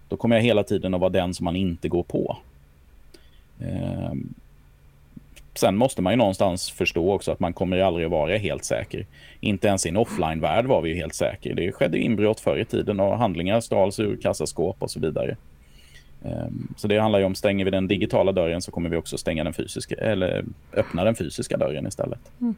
då 0.08 0.18
kommer 0.18 0.36
jag 0.36 0.44
hela 0.44 0.64
tiden 0.64 0.94
att 0.94 1.00
vara 1.00 1.10
den 1.10 1.34
som 1.34 1.44
man 1.44 1.56
inte 1.56 1.90
går 1.90 2.04
på. 2.04 2.38
Eh, 3.60 4.12
Sen 5.54 5.76
måste 5.76 6.02
man 6.02 6.14
ju 6.14 6.18
någonstans 6.18 6.72
förstå 6.72 7.14
också 7.14 7.32
att 7.32 7.40
man 7.40 7.54
kommer 7.54 7.80
aldrig 7.80 8.10
vara 8.10 8.38
helt 8.38 8.66
säker. 8.66 9.06
Inte 9.40 9.68
ens 9.68 9.86
i 9.86 9.90
en 9.90 9.98
offline-värld 9.98 10.66
var 10.66 10.82
vi 10.82 10.90
ju 10.90 10.96
helt 10.96 11.14
säkra. 11.14 11.54
Det 11.54 11.72
skedde 11.72 11.98
inbrott 11.98 12.40
förr 12.40 12.58
i 12.58 12.66
tiden 12.66 13.00
och 13.00 13.18
handlingar 13.18 13.62
stals 13.62 14.00
ur 14.00 14.18
kassaskåp 14.18 14.84
och 14.84 14.92
så 14.92 15.00
vidare. 15.00 15.38
Ehm, 16.26 16.74
så 16.78 16.88
det 16.88 17.00
handlar 17.00 17.20
ju 17.20 17.26
om, 17.26 17.36
stänger 17.36 17.66
vi 17.66 17.72
den 17.72 17.88
digitala 17.88 18.32
dörren 18.32 18.62
så 18.62 18.72
kommer 18.72 18.90
vi 18.90 18.98
också 18.98 19.18
stänga 19.18 19.44
den 19.44 19.54
fysiska, 19.54 19.96
eller 19.96 20.46
öppna 20.74 21.04
den 21.04 21.16
fysiska 21.16 21.58
dörren 21.58 21.88
istället. 21.88 22.20
Mm. 22.42 22.56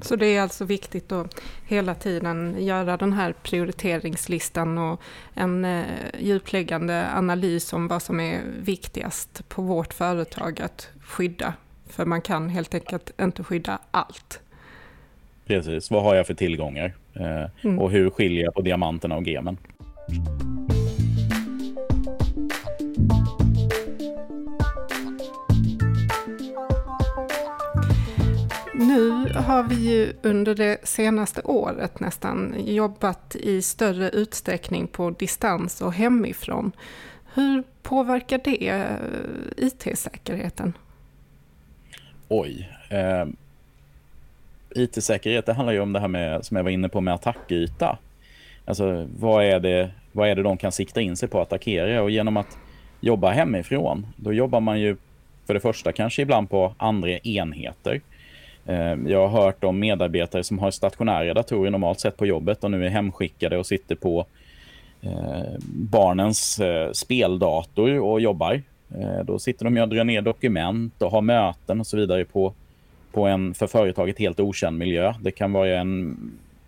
Så 0.00 0.16
det 0.16 0.26
är 0.26 0.42
alltså 0.42 0.64
viktigt 0.64 1.12
att 1.12 1.40
hela 1.66 1.94
tiden 1.94 2.56
göra 2.58 2.96
den 2.96 3.12
här 3.12 3.34
prioriteringslistan 3.42 4.78
och 4.78 5.00
en 5.34 5.64
eh, 5.64 5.84
djupläggande 6.18 7.06
analys 7.14 7.72
om 7.72 7.88
vad 7.88 8.02
som 8.02 8.20
är 8.20 8.40
viktigast 8.60 9.48
på 9.48 9.62
vårt 9.62 9.94
företag 9.94 10.62
att 10.62 10.88
skydda. 11.00 11.54
För 11.92 12.04
man 12.04 12.20
kan 12.20 12.48
helt 12.48 12.74
enkelt 12.74 13.10
inte 13.20 13.44
skydda 13.44 13.78
allt. 13.90 14.40
Precis, 15.46 15.90
vad 15.90 16.02
har 16.02 16.14
jag 16.14 16.26
för 16.26 16.34
tillgångar? 16.34 16.94
Eh, 17.14 17.50
mm. 17.64 17.78
Och 17.78 17.90
hur 17.90 18.10
skiljer 18.10 18.44
jag 18.44 18.54
på 18.54 18.62
diamanterna 18.62 19.16
och 19.16 19.26
gemen? 19.26 19.56
Nu 28.74 29.32
har 29.34 29.62
vi 29.62 29.74
ju 29.74 30.12
under 30.22 30.54
det 30.54 30.88
senaste 30.88 31.40
året 31.44 32.00
nästan 32.00 32.54
jobbat 32.58 33.36
i 33.36 33.62
större 33.62 34.10
utsträckning 34.10 34.86
på 34.86 35.10
distans 35.10 35.80
och 35.80 35.92
hemifrån. 35.92 36.72
Hur 37.34 37.62
påverkar 37.82 38.40
det 38.44 38.68
eh, 38.68 39.66
IT-säkerheten? 39.66 40.72
Oj. 42.34 42.68
Eh, 42.88 43.26
IT-säkerhet 44.74 45.46
det 45.46 45.52
handlar 45.52 45.72
ju 45.72 45.80
om 45.80 45.92
det 45.92 46.00
här 46.00 46.08
med, 46.08 46.44
som 46.44 46.56
jag 46.56 46.64
var 46.64 46.70
inne 46.70 46.88
på 46.88 47.00
med 47.00 47.14
attackyta. 47.14 47.98
Alltså 48.64 49.08
vad 49.18 49.44
är, 49.44 49.60
det, 49.60 49.90
vad 50.12 50.28
är 50.28 50.34
det 50.34 50.42
de 50.42 50.56
kan 50.56 50.72
sikta 50.72 51.00
in 51.00 51.16
sig 51.16 51.28
på 51.28 51.40
att 51.40 51.46
attackera? 51.46 52.02
Och 52.02 52.10
genom 52.10 52.36
att 52.36 52.58
jobba 53.00 53.30
hemifrån, 53.30 54.06
då 54.16 54.32
jobbar 54.32 54.60
man 54.60 54.80
ju 54.80 54.96
för 55.46 55.54
det 55.54 55.60
första 55.60 55.92
kanske 55.92 56.22
ibland 56.22 56.50
på 56.50 56.74
andra 56.76 57.18
enheter. 57.18 58.00
Eh, 58.66 58.94
jag 59.06 59.28
har 59.28 59.42
hört 59.42 59.64
om 59.64 59.78
medarbetare 59.78 60.44
som 60.44 60.58
har 60.58 60.70
stationära 60.70 61.34
datorer 61.34 61.70
normalt 61.70 62.00
sett 62.00 62.16
på 62.16 62.26
jobbet 62.26 62.64
och 62.64 62.70
nu 62.70 62.86
är 62.86 62.90
hemskickade 62.90 63.58
och 63.58 63.66
sitter 63.66 63.94
på 63.94 64.26
eh, 65.00 65.58
barnens 65.66 66.60
eh, 66.60 66.92
speldator 66.92 68.00
och 68.00 68.20
jobbar. 68.20 68.62
Eh, 68.98 69.24
då 69.24 69.38
sitter 69.38 69.64
de 69.64 69.78
och 69.78 69.88
drar 69.88 70.04
ner 70.04 70.22
dokument 70.22 71.02
och 71.02 71.10
har 71.10 71.22
möten 71.22 71.80
och 71.80 71.86
så 71.86 71.96
vidare 71.96 72.24
på, 72.24 72.54
på 73.12 73.26
en 73.26 73.54
för 73.54 73.66
företaget 73.66 74.18
helt 74.18 74.40
okänd 74.40 74.78
miljö. 74.78 75.14
Det 75.20 75.30
kan 75.30 75.52
vara 75.52 75.80
en 75.80 76.16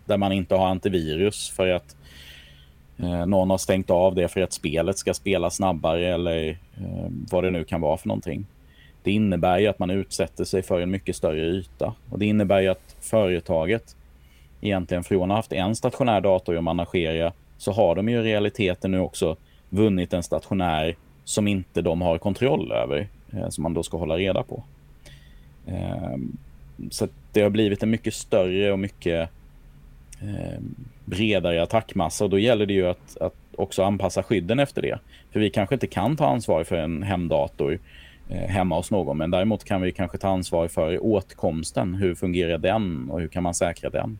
där 0.04 0.16
man 0.16 0.32
inte 0.32 0.54
har 0.54 0.66
antivirus 0.66 1.50
för 1.50 1.68
att 1.68 1.96
eh, 2.98 3.26
någon 3.26 3.50
har 3.50 3.58
stängt 3.58 3.90
av 3.90 4.14
det 4.14 4.28
för 4.28 4.40
att 4.40 4.52
spelet 4.52 4.98
ska 4.98 5.14
spela 5.14 5.50
snabbare 5.50 6.14
eller 6.14 6.48
eh, 6.48 7.08
vad 7.30 7.44
det 7.44 7.50
nu 7.50 7.64
kan 7.64 7.80
vara 7.80 7.96
för 7.96 8.08
någonting. 8.08 8.46
Det 9.02 9.12
innebär 9.12 9.58
ju 9.58 9.66
att 9.66 9.78
man 9.78 9.90
utsätter 9.90 10.44
sig 10.44 10.62
för 10.62 10.80
en 10.80 10.90
mycket 10.90 11.16
större 11.16 11.40
yta. 11.40 11.94
Och 12.10 12.18
det 12.18 12.26
innebär 12.26 12.60
ju 12.60 12.68
att 12.68 12.96
företaget 13.00 13.96
egentligen 14.60 15.04
från 15.04 15.22
att 15.22 15.28
ha 15.28 15.36
haft 15.36 15.52
en 15.52 15.76
stationär 15.76 16.20
dator 16.20 16.56
att 16.56 16.64
managera 16.64 17.32
så 17.58 17.72
har 17.72 17.94
de 17.94 18.08
ju 18.08 18.18
i 18.18 18.22
realiteten 18.22 18.90
nu 18.90 18.98
också 18.98 19.36
vunnit 19.68 20.12
en 20.12 20.22
stationär 20.22 20.96
som 21.24 21.48
inte 21.48 21.82
de 21.82 22.02
har 22.02 22.18
kontroll 22.18 22.72
över, 22.72 23.08
eh, 23.32 23.48
som 23.48 23.62
man 23.62 23.74
då 23.74 23.82
ska 23.82 23.96
hålla 23.96 24.16
reda 24.16 24.42
på. 24.42 24.62
Eh, 25.66 26.16
så 26.90 27.08
det 27.32 27.40
har 27.40 27.50
blivit 27.50 27.82
en 27.82 27.90
mycket 27.90 28.14
större 28.14 28.72
och 28.72 28.78
mycket 28.78 29.30
eh, 30.20 30.60
bredare 31.04 31.62
attackmassa 31.62 32.24
och 32.24 32.30
då 32.30 32.38
gäller 32.38 32.66
det 32.66 32.74
ju 32.74 32.86
att, 32.86 33.16
att 33.20 33.34
också 33.56 33.82
anpassa 33.82 34.22
skydden 34.22 34.58
efter 34.58 34.82
det. 34.82 34.98
För 35.32 35.40
vi 35.40 35.50
kanske 35.50 35.74
inte 35.74 35.86
kan 35.86 36.16
ta 36.16 36.26
ansvar 36.26 36.64
för 36.64 36.76
en 36.76 37.02
hemdator 37.02 37.78
Eh, 38.28 38.48
hemma 38.48 38.76
hos 38.76 38.90
någon. 38.90 39.16
Men 39.16 39.30
däremot 39.30 39.64
kan 39.64 39.82
vi 39.82 39.92
kanske 39.92 40.18
ta 40.18 40.28
ansvar 40.28 40.68
för 40.68 41.04
åtkomsten. 41.04 41.94
Hur 41.94 42.14
fungerar 42.14 42.58
den 42.58 43.10
och 43.10 43.20
hur 43.20 43.28
kan 43.28 43.42
man 43.42 43.54
säkra 43.54 43.90
den? 43.90 44.18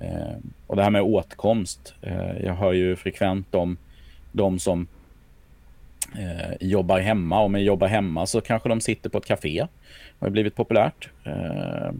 Eh, 0.00 0.36
och 0.66 0.76
det 0.76 0.82
här 0.82 0.90
med 0.90 1.02
åtkomst. 1.02 1.94
Eh, 2.02 2.44
jag 2.44 2.54
hör 2.54 2.72
ju 2.72 2.96
frekvent 2.96 3.54
om 3.54 3.76
de 4.32 4.58
som 4.58 4.86
Eh, 6.18 6.56
jobbar 6.60 7.00
hemma. 7.00 7.42
Och 7.42 7.50
med 7.50 7.64
jobbar 7.64 7.88
hemma 7.88 8.26
så 8.26 8.40
kanske 8.40 8.68
de 8.68 8.80
sitter 8.80 9.10
på 9.10 9.18
ett 9.18 9.26
café. 9.26 9.66
Det 10.18 10.26
har 10.26 10.30
blivit 10.30 10.56
populärt. 10.56 11.08
Eh, 11.24 11.92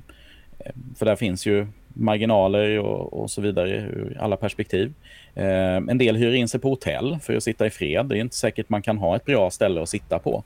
för 0.96 1.06
där 1.06 1.16
finns 1.16 1.46
ju 1.46 1.66
marginaler 1.94 2.78
och, 2.78 3.20
och, 3.20 3.30
så 3.30 3.40
vidare 3.40 3.70
ur 3.70 4.16
alla 4.20 4.36
perspektiv. 4.36 4.94
Eh, 5.34 5.76
en 5.76 5.98
del 5.98 6.16
hyr 6.16 6.34
in 6.34 6.48
sig 6.48 6.60
på 6.60 6.68
hotell 6.68 7.18
för 7.22 7.36
att 7.36 7.42
sitta 7.42 7.66
i 7.66 7.70
fred. 7.70 8.06
Det 8.06 8.16
är 8.16 8.20
inte 8.20 8.36
säkert 8.36 8.68
man 8.68 8.82
kan 8.82 8.98
ha 8.98 9.16
ett 9.16 9.24
bra 9.24 9.50
ställe 9.50 9.82
att 9.82 9.88
sitta 9.88 10.18
på 10.18 10.44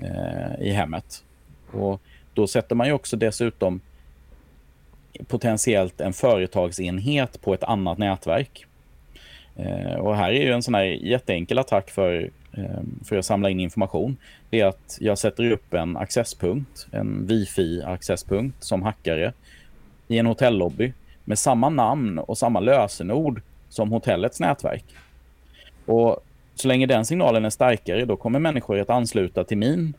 eh, 0.00 0.66
i 0.66 0.70
hemmet. 0.70 1.24
Och 1.72 2.00
då 2.34 2.46
sätter 2.46 2.74
man 2.76 2.86
ju 2.86 2.92
också 2.92 3.16
dessutom 3.16 3.80
potentiellt 5.28 6.00
en 6.00 6.12
företagsenhet 6.12 7.40
på 7.40 7.54
ett 7.54 7.62
annat 7.62 7.98
nätverk. 7.98 8.66
Eh, 9.64 9.94
och 9.94 10.16
här 10.16 10.32
är 10.32 10.42
ju 10.42 10.52
en 10.52 10.62
sån 10.62 10.74
här 10.74 10.84
jätteenkel 10.84 11.58
attack 11.58 11.90
för, 11.90 12.30
eh, 12.52 12.80
för 13.04 13.16
att 13.18 13.24
samla 13.24 13.50
in 13.50 13.60
information. 13.60 14.16
Det 14.50 14.60
är 14.60 14.66
att 14.66 14.98
jag 15.00 15.18
sätter 15.18 15.50
upp 15.50 15.74
en 15.74 15.96
accesspunkt, 15.96 16.86
en 16.92 17.26
wifi-accesspunkt 17.28 18.56
som 18.60 18.82
hackare 18.82 19.32
i 20.08 20.18
en 20.18 20.26
hotellobby 20.26 20.92
med 21.24 21.38
samma 21.38 21.68
namn 21.68 22.18
och 22.18 22.38
samma 22.38 22.60
lösenord 22.60 23.42
som 23.68 23.90
hotellets 23.90 24.40
nätverk. 24.40 24.84
Och 25.86 26.24
så 26.54 26.68
länge 26.68 26.86
den 26.86 27.04
signalen 27.04 27.44
är 27.44 27.50
starkare, 27.50 28.04
då 28.04 28.16
kommer 28.16 28.38
människor 28.38 28.78
att 28.78 28.90
ansluta 28.90 29.44
till, 29.44 29.58
min, 29.58 29.94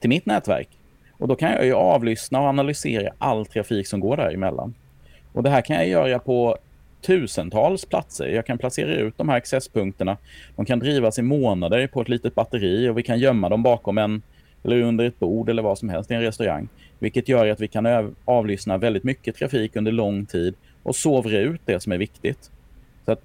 till 0.00 0.10
mitt 0.10 0.26
nätverk. 0.26 0.68
Och 1.18 1.28
då 1.28 1.34
kan 1.34 1.52
jag 1.52 1.64
ju 1.64 1.74
avlyssna 1.74 2.40
och 2.40 2.46
analysera 2.46 3.12
all 3.18 3.46
trafik 3.46 3.86
som 3.86 4.00
går 4.00 4.16
däremellan. 4.16 4.74
Och 5.32 5.42
det 5.42 5.50
här 5.50 5.60
kan 5.60 5.76
jag 5.76 5.88
göra 5.88 6.18
på 6.18 6.58
tusentals 7.06 7.84
platser. 7.84 8.28
Jag 8.28 8.46
kan 8.46 8.58
placera 8.58 8.94
ut 8.94 9.18
de 9.18 9.28
här 9.28 9.36
accesspunkterna. 9.36 10.16
De 10.56 10.64
kan 10.64 10.78
drivas 10.78 11.18
i 11.18 11.22
månader 11.22 11.86
på 11.86 12.00
ett 12.00 12.08
litet 12.08 12.34
batteri 12.34 12.88
och 12.88 12.98
vi 12.98 13.02
kan 13.02 13.18
gömma 13.18 13.48
dem 13.48 13.62
bakom 13.62 13.98
en 13.98 14.22
eller 14.64 14.82
under 14.82 15.04
ett 15.04 15.18
bord 15.18 15.48
eller 15.48 15.62
vad 15.62 15.78
som 15.78 15.88
helst 15.88 16.10
i 16.10 16.14
en 16.14 16.20
restaurang. 16.20 16.68
Vilket 16.98 17.28
gör 17.28 17.46
att 17.46 17.60
vi 17.60 17.68
kan 17.68 18.14
avlyssna 18.24 18.78
väldigt 18.78 19.04
mycket 19.04 19.36
trafik 19.36 19.76
under 19.76 19.92
lång 19.92 20.26
tid 20.26 20.54
och 20.82 20.96
sovra 20.96 21.38
ut 21.38 21.60
det 21.64 21.80
som 21.80 21.92
är 21.92 21.98
viktigt. 21.98 22.50
Så 23.04 23.12
att 23.12 23.22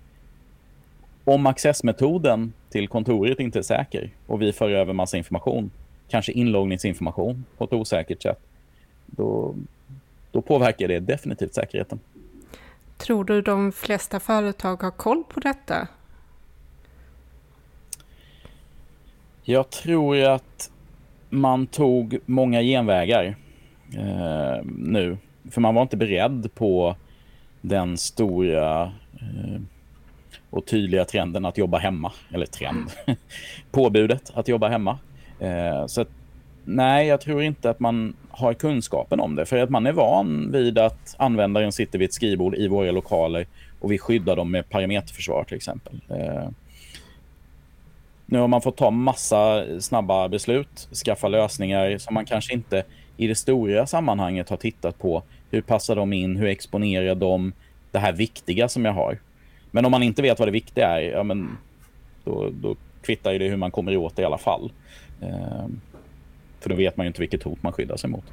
om 1.23 1.45
accessmetoden 1.45 2.53
till 2.69 2.87
kontoret 2.87 3.39
inte 3.39 3.59
är 3.59 3.63
säker 3.63 4.09
och 4.27 4.41
vi 4.41 4.53
för 4.53 4.69
över 4.69 4.93
massa 4.93 5.17
information, 5.17 5.71
kanske 6.09 6.31
inloggningsinformation 6.31 7.45
på 7.57 7.63
ett 7.63 7.73
osäkert 7.73 8.21
sätt, 8.21 8.39
då, 9.05 9.55
då 10.31 10.41
påverkar 10.41 10.87
det 10.87 10.99
definitivt 10.99 11.53
säkerheten. 11.53 11.99
Tror 13.01 13.23
du 13.23 13.41
de 13.41 13.71
flesta 13.71 14.19
företag 14.19 14.83
har 14.83 14.91
koll 14.91 15.23
på 15.23 15.39
detta? 15.39 15.87
Jag 19.43 19.69
tror 19.69 20.23
att 20.23 20.71
man 21.29 21.67
tog 21.67 22.17
många 22.25 22.61
genvägar 22.61 23.35
eh, 23.93 24.63
nu. 24.65 25.17
För 25.51 25.61
man 25.61 25.75
var 25.75 25.81
inte 25.81 25.97
beredd 25.97 26.55
på 26.55 26.95
den 27.61 27.97
stora 27.97 28.83
eh, 29.13 29.61
och 30.49 30.65
tydliga 30.65 31.05
trenden 31.05 31.45
att 31.45 31.57
jobba 31.57 31.77
hemma. 31.77 32.11
Eller 32.33 32.45
trend. 32.45 32.91
Påbudet 33.71 34.31
att 34.33 34.47
jobba 34.47 34.67
hemma. 34.67 34.99
Eh, 35.39 35.85
så 35.85 36.01
att, 36.01 36.09
nej, 36.65 37.08
jag 37.08 37.21
tror 37.21 37.43
inte 37.43 37.69
att 37.69 37.80
man 37.80 38.13
har 38.30 38.54
kunskapen 38.54 39.19
om 39.19 39.36
det. 39.36 39.45
För 39.45 39.58
att 39.58 39.69
man 39.69 39.86
är 39.86 39.91
van 39.91 40.52
vid 40.52 40.78
att 40.78 41.15
användaren 41.17 41.71
sitter 41.71 42.00
vid 42.00 42.08
ett 42.10 42.13
skrivbord 42.13 42.56
i 42.56 42.67
våra 42.67 42.91
lokaler 42.91 43.47
och 43.80 43.91
vi 43.91 43.97
skyddar 43.97 44.36
dem 44.36 44.52
med 44.52 44.69
parameterförsvar 44.69 45.43
till 45.43 45.58
exempel. 45.58 46.02
Eh, 46.10 46.50
nu 48.26 48.39
har 48.39 48.47
man 48.47 48.62
fått 48.62 48.78
ta 48.78 48.91
massa 48.91 49.65
snabba 49.80 50.28
beslut, 50.28 50.89
skaffa 51.06 51.28
lösningar 51.28 51.97
som 51.97 52.13
man 52.13 52.26
kanske 52.26 52.54
inte 52.54 52.84
i 53.17 53.28
det 53.28 53.36
stora 53.36 53.88
sammanhanget 53.88 54.50
har 54.50 54.58
tittat 54.58 55.00
på. 55.00 55.24
Hur 55.50 55.62
passar 55.62 55.95
de 55.95 56.13
in? 56.13 56.36
Hur 56.36 56.47
exponerar 56.47 57.15
de 57.15 57.54
det 57.91 58.00
här 58.00 58.13
viktiga 58.13 58.69
som 58.69 58.86
jag 58.86 58.93
har? 58.93 59.17
Men 59.71 59.86
om 59.86 59.91
man 59.91 60.04
inte 60.04 60.21
vet 60.21 60.39
vad 60.39 60.47
det 60.47 60.52
viktiga 60.52 60.88
är, 60.88 61.02
ja, 61.02 61.24
men 61.24 61.58
då, 62.24 62.50
då 62.62 62.76
kvittar 63.02 63.34
det 63.34 63.50
hur 63.50 63.58
man 63.58 63.71
kommer 63.71 63.97
åt 63.97 64.15
det 64.15 64.21
i 64.21 64.26
alla 64.26 64.38
fall. 64.38 64.71
Eh, 65.21 65.65
för 66.62 66.69
då 66.69 66.76
vet 66.76 66.97
man 66.97 67.06
ju 67.06 67.08
inte 67.08 67.21
vilket 67.21 67.43
hot 67.43 67.63
man 67.63 67.74
skyddar 67.74 67.97
sig 67.97 68.10
mot. 68.10 68.26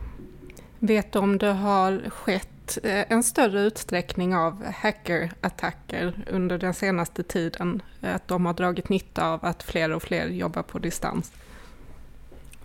Vet 0.79 1.13
du 1.13 1.19
om 1.19 1.39
det 1.39 1.53
har 1.53 2.11
skett 2.11 2.79
eh, 2.85 3.13
en 3.13 3.23
större 3.23 3.61
utsträckning 3.61 4.35
av 4.35 4.65
hackerattacker 4.65 6.13
under 6.31 6.59
den 6.59 6.75
senaste 6.75 7.23
tiden? 7.23 7.83
Att 8.01 8.29
de 8.29 8.47
har 8.47 8.55
dragit 8.55 8.89
nytta 8.89 9.29
av 9.29 9.45
att 9.45 9.63
fler 9.63 9.93
och 9.93 10.03
fler 10.03 10.29
jobbar 10.29 10.63
på 10.63 10.79
distans? 10.79 11.33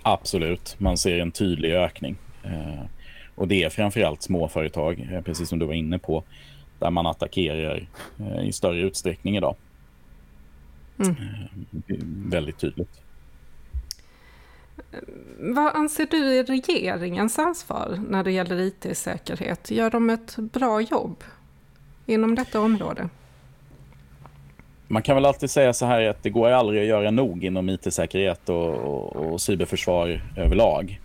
Absolut, 0.01 0.75
man 0.77 0.97
ser 0.97 1.19
en 1.19 1.31
tydlig 1.31 1.71
ökning. 1.73 2.15
Eh, 2.43 2.83
och 3.35 3.47
det 3.47 3.63
är 3.63 3.69
framförallt 3.69 4.21
småföretag, 4.21 5.09
eh, 5.11 5.21
precis 5.21 5.49
som 5.49 5.59
du 5.59 5.65
var 5.65 5.73
inne 5.73 5.99
på, 5.99 6.23
där 6.79 6.89
man 6.89 7.07
attackerar 7.07 7.87
i 8.43 8.51
större 8.51 8.79
utsträckning 8.79 9.37
idag. 9.37 9.55
Mm. 10.99 11.15
Väldigt 12.29 12.57
tydligt. 12.57 13.01
Vad 15.39 15.75
anser 15.75 16.07
du 16.11 16.39
är 16.39 16.43
regeringens 16.43 17.39
ansvar 17.39 17.99
när 18.09 18.23
det 18.23 18.31
gäller 18.31 18.59
IT-säkerhet? 18.59 19.71
Gör 19.71 19.89
de 19.89 20.09
ett 20.09 20.35
bra 20.37 20.81
jobb 20.81 21.23
inom 22.05 22.35
detta 22.35 22.59
område? 22.59 23.09
Man 24.87 25.01
kan 25.01 25.15
väl 25.15 25.25
alltid 25.25 25.49
säga 25.49 25.73
så 25.73 25.85
här 25.85 26.09
att 26.09 26.23
det 26.23 26.29
går 26.29 26.49
aldrig 26.49 26.81
att 26.81 26.87
göra 26.87 27.11
nog 27.11 27.43
inom 27.43 27.69
IT-säkerhet 27.69 28.49
och, 28.49 28.73
och, 28.73 29.15
och 29.15 29.41
cyberförsvar 29.41 30.21
överlag. 30.37 30.99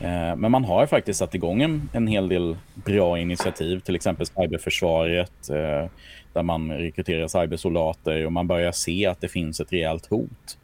Eh, 0.00 0.36
men 0.36 0.50
man 0.50 0.64
har 0.64 0.86
faktiskt 0.86 1.18
satt 1.18 1.34
igång 1.34 1.62
en, 1.62 1.88
en 1.92 2.06
hel 2.06 2.28
del 2.28 2.56
bra 2.74 3.18
initiativ, 3.18 3.80
till 3.80 3.96
exempel 3.96 4.26
cyberförsvaret 4.26 5.50
eh, 5.50 5.90
där 6.32 6.42
man 6.42 6.72
rekryterar 6.72 7.28
cybersoldater 7.28 8.26
och 8.26 8.32
man 8.32 8.46
börjar 8.46 8.72
se 8.72 9.06
att 9.06 9.20
det 9.20 9.28
finns 9.28 9.60
ett 9.60 9.72
rejält 9.72 10.06
hot. 10.06 10.58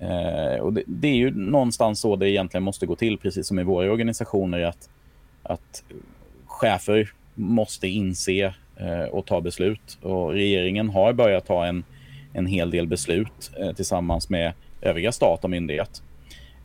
Eh, 0.00 0.60
och 0.60 0.72
det, 0.72 0.82
det, 0.86 1.08
är 1.08 1.14
ju 1.14 1.30
någonstans 1.30 2.00
så 2.00 2.16
det 2.16 2.30
egentligen 2.30 2.64
måste 2.64 2.86
gå 2.86 2.96
till, 2.96 3.18
precis 3.18 3.46
som 3.46 3.58
i 3.58 3.62
våra 3.62 3.92
organisationer, 3.92 4.60
att, 4.60 4.90
att 5.42 5.84
chefer 6.46 7.12
måste 7.34 7.88
inse 7.88 8.54
eh, 8.76 9.04
och 9.10 9.26
ta 9.26 9.40
beslut. 9.40 9.98
Och 10.02 10.32
regeringen 10.32 10.90
har 10.90 11.12
börjat 11.12 11.46
ta 11.46 11.66
en, 11.66 11.84
en 12.32 12.46
hel 12.46 12.70
del 12.70 12.86
beslut 12.86 13.50
eh, 13.60 13.72
tillsammans 13.72 14.28
med 14.28 14.52
övriga 14.82 15.12
stat 15.12 15.44
och 15.44 15.50
myndighet. 15.50 16.02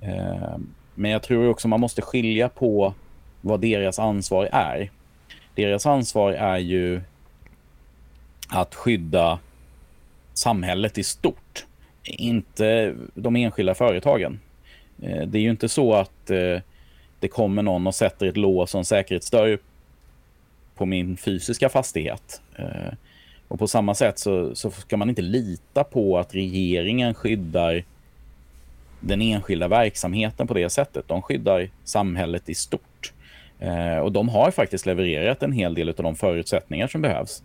Eh, 0.02 0.58
men 0.96 1.12
jag 1.12 1.24
tror 1.24 1.50
också 1.50 1.68
man 1.68 1.80
måste 1.80 2.02
skilja 2.02 2.50
på 2.50 2.94
vad 3.42 3.62
deras 3.62 4.00
ansvar 4.00 4.50
är. 4.52 4.92
Deras 5.56 5.86
ansvar 5.86 6.32
är 6.32 6.58
ju 6.58 7.02
att 8.50 8.76
skydda 8.76 9.40
samhället 10.34 10.98
i 10.98 11.04
stort, 11.04 11.66
inte 12.06 12.96
de 13.14 13.36
enskilda 13.36 13.76
företagen. 13.76 14.40
Eh, 15.02 15.28
det 15.28 15.38
är 15.38 15.42
ju 15.42 15.50
inte 15.50 15.70
så 15.70 15.94
att 15.94 16.30
eh, 16.30 16.60
det 17.20 17.28
kommer 17.28 17.64
någon 17.64 17.88
och 17.88 17.96
sätter 17.96 18.26
ett 18.26 18.38
lås 18.38 18.74
och 18.74 18.80
en 18.80 18.86
säkerhetsdörr 18.86 19.60
på 20.76 20.86
min 20.86 21.18
fysiska 21.18 21.70
fastighet. 21.70 22.42
Eh, 22.56 22.94
och 23.48 23.60
på 23.60 23.68
samma 23.68 23.96
sätt 23.96 24.20
så, 24.20 24.56
så 24.56 24.72
ska 24.72 24.98
man 24.98 25.10
inte 25.10 25.22
lita 25.22 25.84
på 25.84 26.18
att 26.18 26.36
regeringen 26.36 27.14
skyddar 27.14 27.84
den 29.00 29.22
enskilda 29.22 29.68
verksamheten 29.68 30.48
på 30.48 30.54
det 30.54 30.70
sättet. 30.70 31.08
De 31.08 31.22
skyddar 31.22 31.70
samhället 31.84 32.50
i 32.50 32.56
stort. 32.56 33.14
Eh, 33.60 33.98
och 33.98 34.12
de 34.12 34.30
har 34.30 34.52
faktiskt 34.52 34.86
levererat 34.86 35.44
en 35.44 35.52
hel 35.52 35.74
del 35.74 35.90
av 35.90 35.96
de 35.96 36.16
förutsättningar 36.16 36.88
som 36.88 37.02
behövs. 37.02 37.44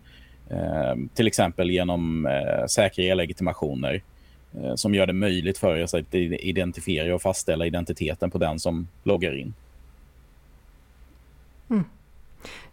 Eh, 0.51 0.95
till 1.15 1.27
exempel 1.27 1.71
genom 1.71 2.27
eh, 2.27 2.67
säkra 2.67 3.05
e-legitimationer 3.05 4.03
som 4.77 4.95
gör 4.95 5.07
det 5.07 5.13
möjligt 5.13 5.59
för 5.59 5.83
oss 5.83 5.95
att 5.95 6.15
identifiera 6.15 7.15
och 7.15 7.23
fastställa 7.23 7.67
identiteten 7.67 8.31
på 8.31 8.39
den 8.39 8.61
som 8.61 8.89
loggar 9.03 9.39
in. 9.39 9.55
Mm. 11.71 11.85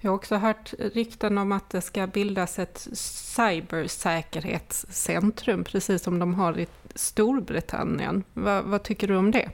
Jag 0.01 0.11
har 0.11 0.15
också 0.15 0.35
hört 0.35 0.73
rykten 0.93 1.37
om 1.37 1.51
att 1.51 1.69
det 1.69 1.81
ska 1.81 2.07
bildas 2.07 2.59
ett 2.59 2.87
cybersäkerhetscentrum, 2.93 5.63
precis 5.63 6.03
som 6.03 6.19
de 6.19 6.33
har 6.33 6.59
i 6.59 6.67
Storbritannien. 6.95 8.23
Va, 8.33 8.61
vad 8.61 8.83
tycker 8.83 9.07
du 9.07 9.15
om 9.15 9.31
det? 9.31 9.49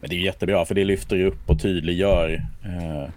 Men 0.00 0.10
det 0.10 0.16
är 0.16 0.20
jättebra, 0.20 0.64
för 0.64 0.74
det 0.74 0.84
lyfter 0.84 1.24
upp 1.24 1.50
och 1.50 1.62
tydliggör 1.62 2.42
eh, 2.64 3.08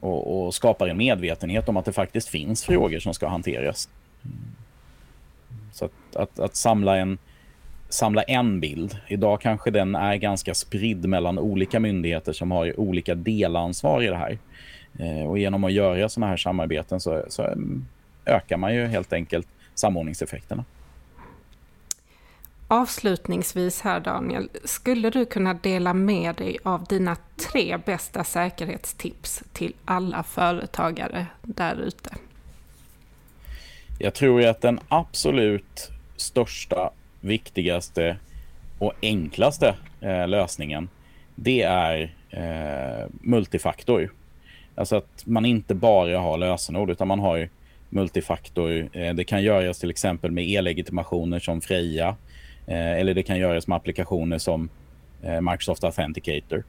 och, 0.00 0.46
och, 0.46 0.54
skapar 0.54 0.88
en 0.88 0.96
medvetenhet 0.96 1.68
om 1.68 1.76
att 1.76 1.84
det 1.84 1.92
faktiskt 1.92 2.28
finns 2.28 2.64
frågor 2.64 2.98
som 2.98 3.14
ska 3.14 3.28
hanteras. 3.28 3.88
Så 5.78 5.84
att, 5.84 6.16
att, 6.16 6.38
att 6.38 6.56
samla, 6.56 6.96
en, 6.96 7.18
samla 7.88 8.22
en 8.22 8.60
bild. 8.60 8.98
Idag 9.06 9.40
kanske 9.40 9.70
den 9.70 9.94
är 9.94 10.16
ganska 10.16 10.54
spridd 10.54 11.08
mellan 11.08 11.38
olika 11.38 11.80
myndigheter 11.80 12.32
som 12.32 12.50
har 12.50 12.80
olika 12.80 13.14
delansvar 13.14 14.02
i 14.02 14.06
det 14.06 14.16
här. 14.16 14.38
Eh, 14.98 15.30
och 15.30 15.38
genom 15.38 15.64
att 15.64 15.72
göra 15.72 16.08
sådana 16.08 16.30
här 16.30 16.36
samarbeten 16.36 17.00
så, 17.00 17.24
så 17.28 17.42
mm, 17.42 17.86
ökar 18.26 18.56
man 18.56 18.74
ju 18.74 18.86
helt 18.86 19.12
enkelt 19.12 19.48
samordningseffekterna. 19.74 20.64
Avslutningsvis 22.70 23.80
här 23.80 24.00
Daniel, 24.00 24.48
skulle 24.64 25.10
du 25.10 25.24
kunna 25.24 25.54
dela 25.54 25.94
med 25.94 26.34
dig 26.34 26.58
av 26.62 26.84
dina 26.84 27.16
tre 27.36 27.78
bästa 27.84 28.24
säkerhetstips 28.24 29.42
till 29.52 29.74
alla 29.84 30.22
företagare 30.22 31.26
där 31.42 31.76
ute? 31.76 32.10
Jag 33.98 34.14
tror 34.14 34.44
att 34.44 34.60
den 34.60 34.80
absolut 34.88 35.90
största, 36.16 36.90
viktigaste 37.20 38.16
och 38.78 38.92
enklaste 39.02 39.74
eh, 40.00 40.28
lösningen 40.28 40.88
det 41.34 41.62
är 41.62 42.14
eh, 42.30 43.06
multifaktor. 43.20 44.12
Alltså 44.74 44.96
att 44.96 45.26
man 45.26 45.44
inte 45.44 45.74
bara 45.74 46.18
har 46.18 46.38
lösenord 46.38 46.90
utan 46.90 47.08
man 47.08 47.18
har 47.18 47.48
multifaktor. 47.88 48.88
Eh, 48.92 49.14
det 49.14 49.24
kan 49.24 49.42
göras 49.42 49.78
till 49.78 49.90
exempel 49.90 50.30
med 50.30 50.48
e-legitimationer 50.48 51.38
som 51.38 51.60
Freja 51.60 52.16
eh, 52.66 52.92
eller 52.92 53.14
det 53.14 53.22
kan 53.22 53.38
göras 53.38 53.66
med 53.66 53.76
applikationer 53.76 54.38
som 54.38 54.68
eh, 55.22 55.40
Microsoft 55.40 55.84
Authenticator. 55.84 56.64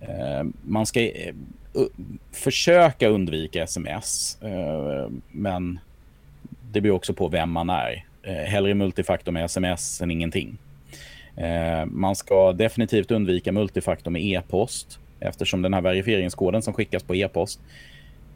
Eh, 0.00 0.44
man 0.62 0.86
ska 0.86 1.00
eh, 1.00 1.34
försöka 2.32 3.08
undvika 3.08 3.62
sms, 3.62 4.38
eh, 4.42 5.10
men 5.30 5.78
det 6.74 6.80
beror 6.80 6.96
också 6.96 7.14
på 7.14 7.28
vem 7.28 7.50
man 7.50 7.70
är. 7.70 8.04
Eh, 8.22 8.32
hellre 8.34 8.74
multifaktor 8.74 9.32
med 9.32 9.44
sms 9.44 10.00
än 10.00 10.10
ingenting. 10.10 10.58
Eh, 11.36 11.86
man 11.86 12.16
ska 12.16 12.52
definitivt 12.52 13.10
undvika 13.10 13.52
multifaktor 13.52 14.10
med 14.10 14.22
e-post 14.24 14.98
eftersom 15.20 15.62
den 15.62 15.74
här 15.74 15.80
verifieringskoden 15.80 16.62
som 16.62 16.74
skickas 16.74 17.02
på 17.02 17.14
e-post, 17.14 17.60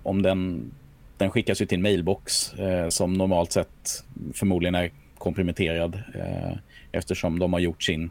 om 0.02 0.22
den, 0.22 0.70
den 1.16 1.30
skickas 1.30 1.62
ju 1.62 1.66
till 1.66 1.76
en 1.78 1.82
mailbox 1.82 2.54
eh, 2.54 2.88
som 2.88 3.12
normalt 3.12 3.52
sett 3.52 4.04
förmodligen 4.34 4.74
är 4.74 4.90
komprimerad 5.18 6.02
eh, 6.14 6.56
eftersom 6.92 7.38
de 7.38 7.52
har 7.52 7.60
gjort 7.60 7.82
sin 7.82 8.10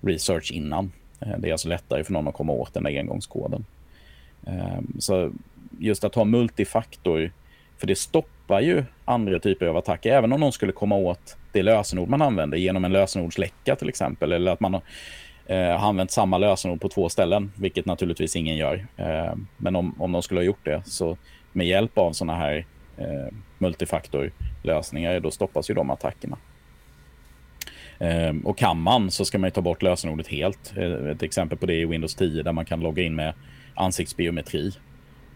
research 0.00 0.52
innan. 0.52 0.92
Eh, 1.20 1.38
det 1.38 1.48
är 1.48 1.52
alltså 1.52 1.68
lättare 1.68 2.04
för 2.04 2.12
någon 2.12 2.28
att 2.28 2.34
komma 2.34 2.52
åt 2.52 2.74
den 2.74 2.82
där 2.82 2.98
engångskoden. 2.98 3.64
Så 4.98 5.32
just 5.78 6.04
att 6.04 6.14
ha 6.14 6.24
multifaktor, 6.24 7.30
för 7.78 7.86
det 7.86 7.98
stoppar 7.98 8.60
ju 8.60 8.84
andra 9.04 9.38
typer 9.38 9.66
av 9.66 9.76
attacker, 9.76 10.12
även 10.12 10.32
om 10.32 10.40
någon 10.40 10.52
skulle 10.52 10.72
komma 10.72 10.96
åt 10.96 11.36
det 11.52 11.62
lösenord 11.62 12.08
man 12.08 12.22
använder 12.22 12.58
genom 12.58 12.84
en 12.84 12.92
lösenordsläcka 12.92 13.76
till 13.76 13.88
exempel, 13.88 14.32
eller 14.32 14.52
att 14.52 14.60
man 14.60 14.74
har 14.74 14.82
eh, 15.46 15.78
har 15.78 15.88
använt 15.88 16.10
samma 16.10 16.38
lösenord 16.38 16.80
på 16.80 16.88
två 16.88 17.08
ställen, 17.08 17.52
vilket 17.56 17.86
naturligtvis 17.86 18.36
ingen 18.36 18.56
gör. 18.56 18.86
Eh, 18.96 19.34
men 19.56 19.76
om, 19.76 19.94
om 19.98 20.12
de 20.12 20.22
skulle 20.22 20.40
ha 20.40 20.44
gjort 20.44 20.64
det, 20.64 20.82
så 20.86 21.16
med 21.52 21.66
hjälp 21.66 21.98
av 21.98 22.12
sådana 22.12 22.38
här 22.38 22.66
eh, 22.98 23.34
multifaktorlösningar, 23.58 25.20
då 25.20 25.30
stoppas 25.30 25.70
ju 25.70 25.74
de 25.74 25.90
attackerna. 25.90 26.36
Eh, 27.98 28.34
och 28.44 28.58
kan 28.58 28.80
man 28.80 29.10
så 29.10 29.24
ska 29.24 29.38
man 29.38 29.50
ta 29.50 29.60
bort 29.60 29.82
lösenordet 29.82 30.28
helt. 30.28 30.72
Eh, 30.76 31.10
ett 31.10 31.22
exempel 31.22 31.58
på 31.58 31.66
det 31.66 31.74
är 31.74 31.86
Windows 31.86 32.14
10 32.14 32.42
där 32.42 32.52
man 32.52 32.64
kan 32.64 32.80
logga 32.80 33.02
in 33.02 33.14
med 33.14 33.34
ansiktsbiometri 33.74 34.72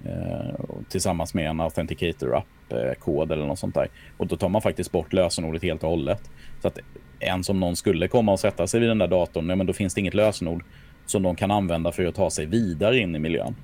Eh, 0.04 0.54
tillsammans 0.88 1.34
med 1.34 1.50
en 1.50 1.60
Authenticator-app, 1.60 2.72
eh, 2.72 2.94
kod 2.98 3.32
eller 3.32 3.46
något 3.46 3.58
sånt 3.58 3.74
där. 3.74 3.88
Och 4.16 4.26
då 4.26 4.36
tar 4.36 4.48
man 4.48 4.62
faktiskt 4.62 4.92
bort 4.92 5.12
lösenordet 5.12 5.62
helt 5.62 5.82
och 5.84 5.90
hållet. 5.90 6.30
Så 6.62 6.68
att 6.68 6.78
ens 7.20 7.48
om 7.48 7.60
någon 7.60 7.76
skulle 7.76 8.08
komma 8.08 8.32
och 8.32 8.40
sätta 8.40 8.66
sig 8.66 8.80
vid 8.80 8.88
den 8.88 8.98
där 8.98 9.06
datorn, 9.06 9.48
ja, 9.48 9.56
men 9.56 9.66
då 9.66 9.72
finns 9.72 9.94
det 9.94 10.00
inget 10.00 10.14
lösenord 10.14 10.64
som 11.06 11.22
de 11.22 11.36
kan 11.36 11.50
använda 11.50 11.92
för 11.92 12.04
att 12.04 12.14
ta 12.14 12.30
sig 12.30 12.46
vidare 12.46 12.98
in 12.98 13.16
i 13.16 13.18
miljön. 13.18 13.54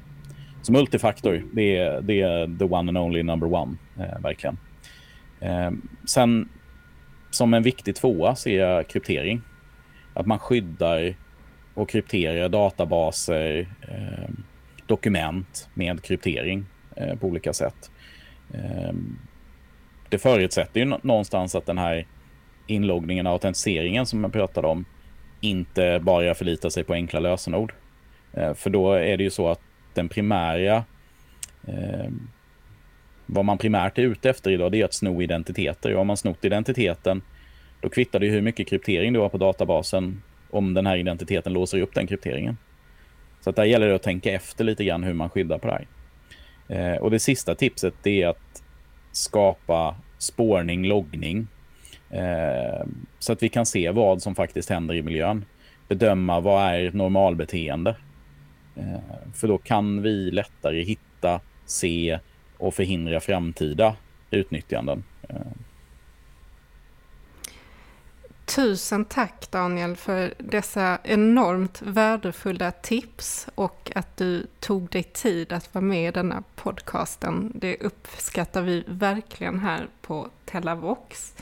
Så 0.62 0.72
multifaktor, 0.72 1.44
det 1.52 1.76
är, 1.76 2.00
det 2.00 2.20
är 2.20 2.58
the 2.58 2.64
one 2.64 2.90
and 2.90 2.98
only 2.98 3.22
number 3.22 3.54
one, 3.54 3.76
eh, 3.98 4.20
verkligen. 4.22 4.58
Eh, 5.40 5.70
sen 6.04 6.48
som 7.30 7.54
en 7.54 7.62
viktig 7.62 7.96
tvåa 7.96 8.36
ser 8.36 8.58
jag 8.58 8.88
kryptering. 8.88 9.42
Att 10.14 10.26
man 10.26 10.38
skyddar 10.38 11.14
och 11.74 11.88
krypterar 11.88 12.48
databaser, 12.48 13.68
eh, 13.80 14.30
dokument 14.86 15.68
med 15.74 16.02
kryptering 16.02 16.64
eh, 16.96 17.18
på 17.18 17.26
olika 17.26 17.52
sätt. 17.52 17.90
Eh, 18.54 18.92
det 20.08 20.18
förutsätter 20.18 20.80
ju 20.80 20.86
någonstans 21.02 21.54
att 21.54 21.66
den 21.66 21.78
här 21.78 22.06
inloggningen 22.66 23.26
och 23.26 23.32
autentiseringen 23.32 24.06
som 24.06 24.24
jag 24.24 24.32
pratade 24.32 24.68
om 24.68 24.84
inte 25.40 26.00
bara 26.02 26.34
förlitar 26.34 26.68
sig 26.68 26.84
på 26.84 26.92
enkla 26.92 27.20
lösenord. 27.20 27.72
Eh, 28.32 28.54
för 28.54 28.70
då 28.70 28.92
är 28.92 29.16
det 29.16 29.24
ju 29.24 29.30
så 29.30 29.48
att 29.48 29.60
den 29.94 30.08
primära 30.08 30.84
eh, 31.66 32.10
vad 33.26 33.44
man 33.44 33.58
primärt 33.58 33.98
är 33.98 34.02
ute 34.02 34.30
efter 34.30 34.50
idag 34.50 34.72
det 34.72 34.80
är 34.80 34.84
att 34.84 34.94
sno 34.94 35.22
identiteter. 35.22 35.92
Och 35.92 35.98
har 35.98 36.04
man 36.04 36.16
snott 36.16 36.44
identiteten 36.44 37.22
då 37.80 37.88
kvittar 37.88 38.18
det 38.18 38.26
hur 38.26 38.42
mycket 38.42 38.68
kryptering 38.68 39.12
du 39.12 39.18
har 39.20 39.28
på 39.28 39.38
databasen 39.38 40.22
om 40.50 40.74
den 40.74 40.86
här 40.86 40.96
identiteten 40.96 41.52
låser 41.52 41.80
upp 41.80 41.94
den 41.94 42.06
krypteringen. 42.06 42.56
Så 43.44 43.50
att 43.50 43.56
där 43.56 43.64
gäller 43.64 43.88
det 43.88 43.94
att 43.94 44.02
tänka 44.02 44.32
efter 44.32 44.64
lite 44.64 44.84
grann 44.84 45.04
hur 45.04 45.14
man 45.14 45.30
skyddar 45.30 45.58
på 45.58 45.66
det 45.66 45.72
här. 45.72 45.86
Eh, 46.68 46.98
och 46.98 47.10
det 47.10 47.18
sista 47.18 47.54
tipset 47.54 47.94
det 48.02 48.22
är 48.22 48.28
att 48.28 48.62
skapa 49.12 49.96
spårning, 50.18 50.86
loggning 50.86 51.46
Eh, 52.14 52.86
så 53.18 53.32
att 53.32 53.42
vi 53.42 53.48
kan 53.48 53.66
se 53.66 53.90
vad 53.90 54.22
som 54.22 54.34
faktiskt 54.34 54.70
händer 54.70 54.94
i 54.94 55.02
miljön. 55.02 55.44
bedöma 55.88 56.40
vad 56.40 56.62
är 56.62 56.92
normalbeteende. 56.92 57.96
Eh, 58.76 59.32
för 59.34 59.48
då 59.48 59.58
kan 59.58 60.02
vi 60.02 60.30
lättare 60.30 60.82
hitta, 60.82 61.40
se 61.66 62.18
och 62.58 62.74
förhindra 62.74 63.20
framtida 63.20 63.96
utnyttjanden. 64.30 65.04
Eh, 65.28 65.36
Tusen 68.44 69.04
tack 69.04 69.50
Daniel 69.50 69.96
för 69.96 70.34
dessa 70.38 70.98
enormt 71.02 71.82
värdefulla 71.82 72.70
tips 72.70 73.48
och 73.54 73.92
att 73.94 74.16
du 74.16 74.46
tog 74.60 74.88
dig 74.88 75.02
tid 75.02 75.52
att 75.52 75.74
vara 75.74 75.84
med 75.84 76.08
i 76.08 76.10
denna 76.10 76.42
podcasten. 76.54 77.52
Det 77.54 77.76
uppskattar 77.76 78.62
vi 78.62 78.84
verkligen 78.86 79.58
här 79.58 79.88
på 80.00 80.28
Telavox. 80.44 81.34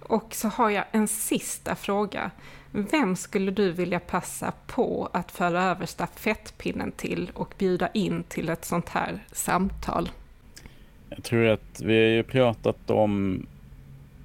Och 0.00 0.34
så 0.34 0.48
har 0.48 0.70
jag 0.70 0.84
en 0.92 1.08
sista 1.08 1.74
fråga. 1.74 2.30
Vem 2.70 3.16
skulle 3.16 3.50
du 3.50 3.72
vilja 3.72 4.00
passa 4.00 4.52
på 4.66 5.08
att 5.12 5.32
föra 5.32 5.62
över 5.62 5.86
stafettpinnen 5.86 6.92
till 6.92 7.30
och 7.34 7.54
bjuda 7.58 7.88
in 7.88 8.22
till 8.22 8.48
ett 8.48 8.64
sånt 8.64 8.88
här 8.88 9.24
samtal? 9.32 10.10
Jag 11.08 11.24
tror 11.24 11.46
att 11.46 11.80
vi 11.80 11.94
har 11.94 12.10
ju 12.10 12.22
pratat 12.22 12.90
om 12.90 13.42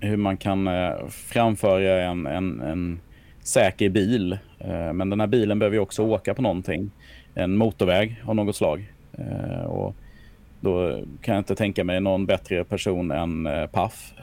hur 0.01 0.17
man 0.17 0.37
kan 0.37 0.67
eh, 0.67 1.07
framföra 1.09 2.01
en, 2.01 2.27
en, 2.27 2.61
en 2.61 2.99
säker 3.39 3.89
bil. 3.89 4.37
Eh, 4.59 4.93
men 4.93 5.09
den 5.09 5.19
här 5.19 5.27
bilen 5.27 5.59
behöver 5.59 5.75
ju 5.75 5.81
också 5.81 6.03
åka 6.03 6.33
på 6.33 6.41
någonting. 6.41 6.91
En 7.33 7.57
motorväg 7.57 8.23
av 8.25 8.35
något 8.35 8.55
slag. 8.55 8.91
Eh, 9.13 9.65
och 9.65 9.95
då 10.59 11.03
kan 11.21 11.35
jag 11.35 11.39
inte 11.39 11.55
tänka 11.55 11.83
mig 11.83 11.99
någon 11.99 12.25
bättre 12.25 12.63
person 12.63 13.11
än 13.11 13.49
Paf 13.71 14.13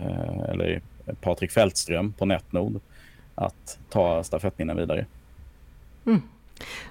eller 0.48 0.80
Patrik 1.20 1.50
Fältström 1.50 2.12
på 2.12 2.26
Netnod 2.26 2.80
att 3.34 3.78
ta 3.90 4.24
stafettpinnen 4.24 4.76
vidare. 4.76 5.06
Mm. 6.06 6.22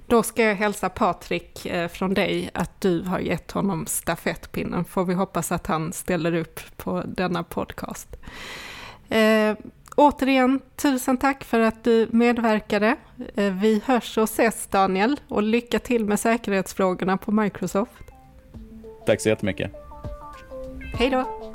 Då 0.08 0.24
ska 0.24 0.44
jag 0.44 0.56
hälsa 0.56 0.90
Patrik 0.90 1.68
från 1.92 2.14
dig 2.14 2.50
att 2.54 2.82
du 2.82 3.02
har 3.02 3.20
gett 3.20 3.52
honom 3.52 3.86
stafettpinnen. 3.86 4.86
Får 4.86 5.06
vi 5.06 5.14
hoppas 5.14 5.52
att 5.52 5.68
han 5.68 5.94
ställer 5.94 6.34
upp 6.34 6.60
på 6.78 7.04
denna 7.08 7.44
podcast. 7.44 8.18
Eh, 9.10 9.56
återigen, 9.96 10.60
tusen 10.76 11.18
tack 11.18 11.44
för 11.44 11.60
att 11.60 11.84
du 11.84 12.08
medverkade. 12.12 12.96
Eh, 13.36 13.54
vi 13.54 13.82
hörs 13.86 14.18
och 14.18 14.24
ses 14.24 14.68
Daniel 14.68 15.20
och 15.28 15.44
lycka 15.44 15.80
till 15.80 16.06
med 16.06 16.20
säkerhetsfrågorna 16.20 17.18
på 17.18 17.32
Microsoft. 17.32 18.04
Tack 19.06 19.22
så 19.22 19.30
jättemycket. 19.30 19.72
Hej 20.94 21.10
då! 21.10 21.47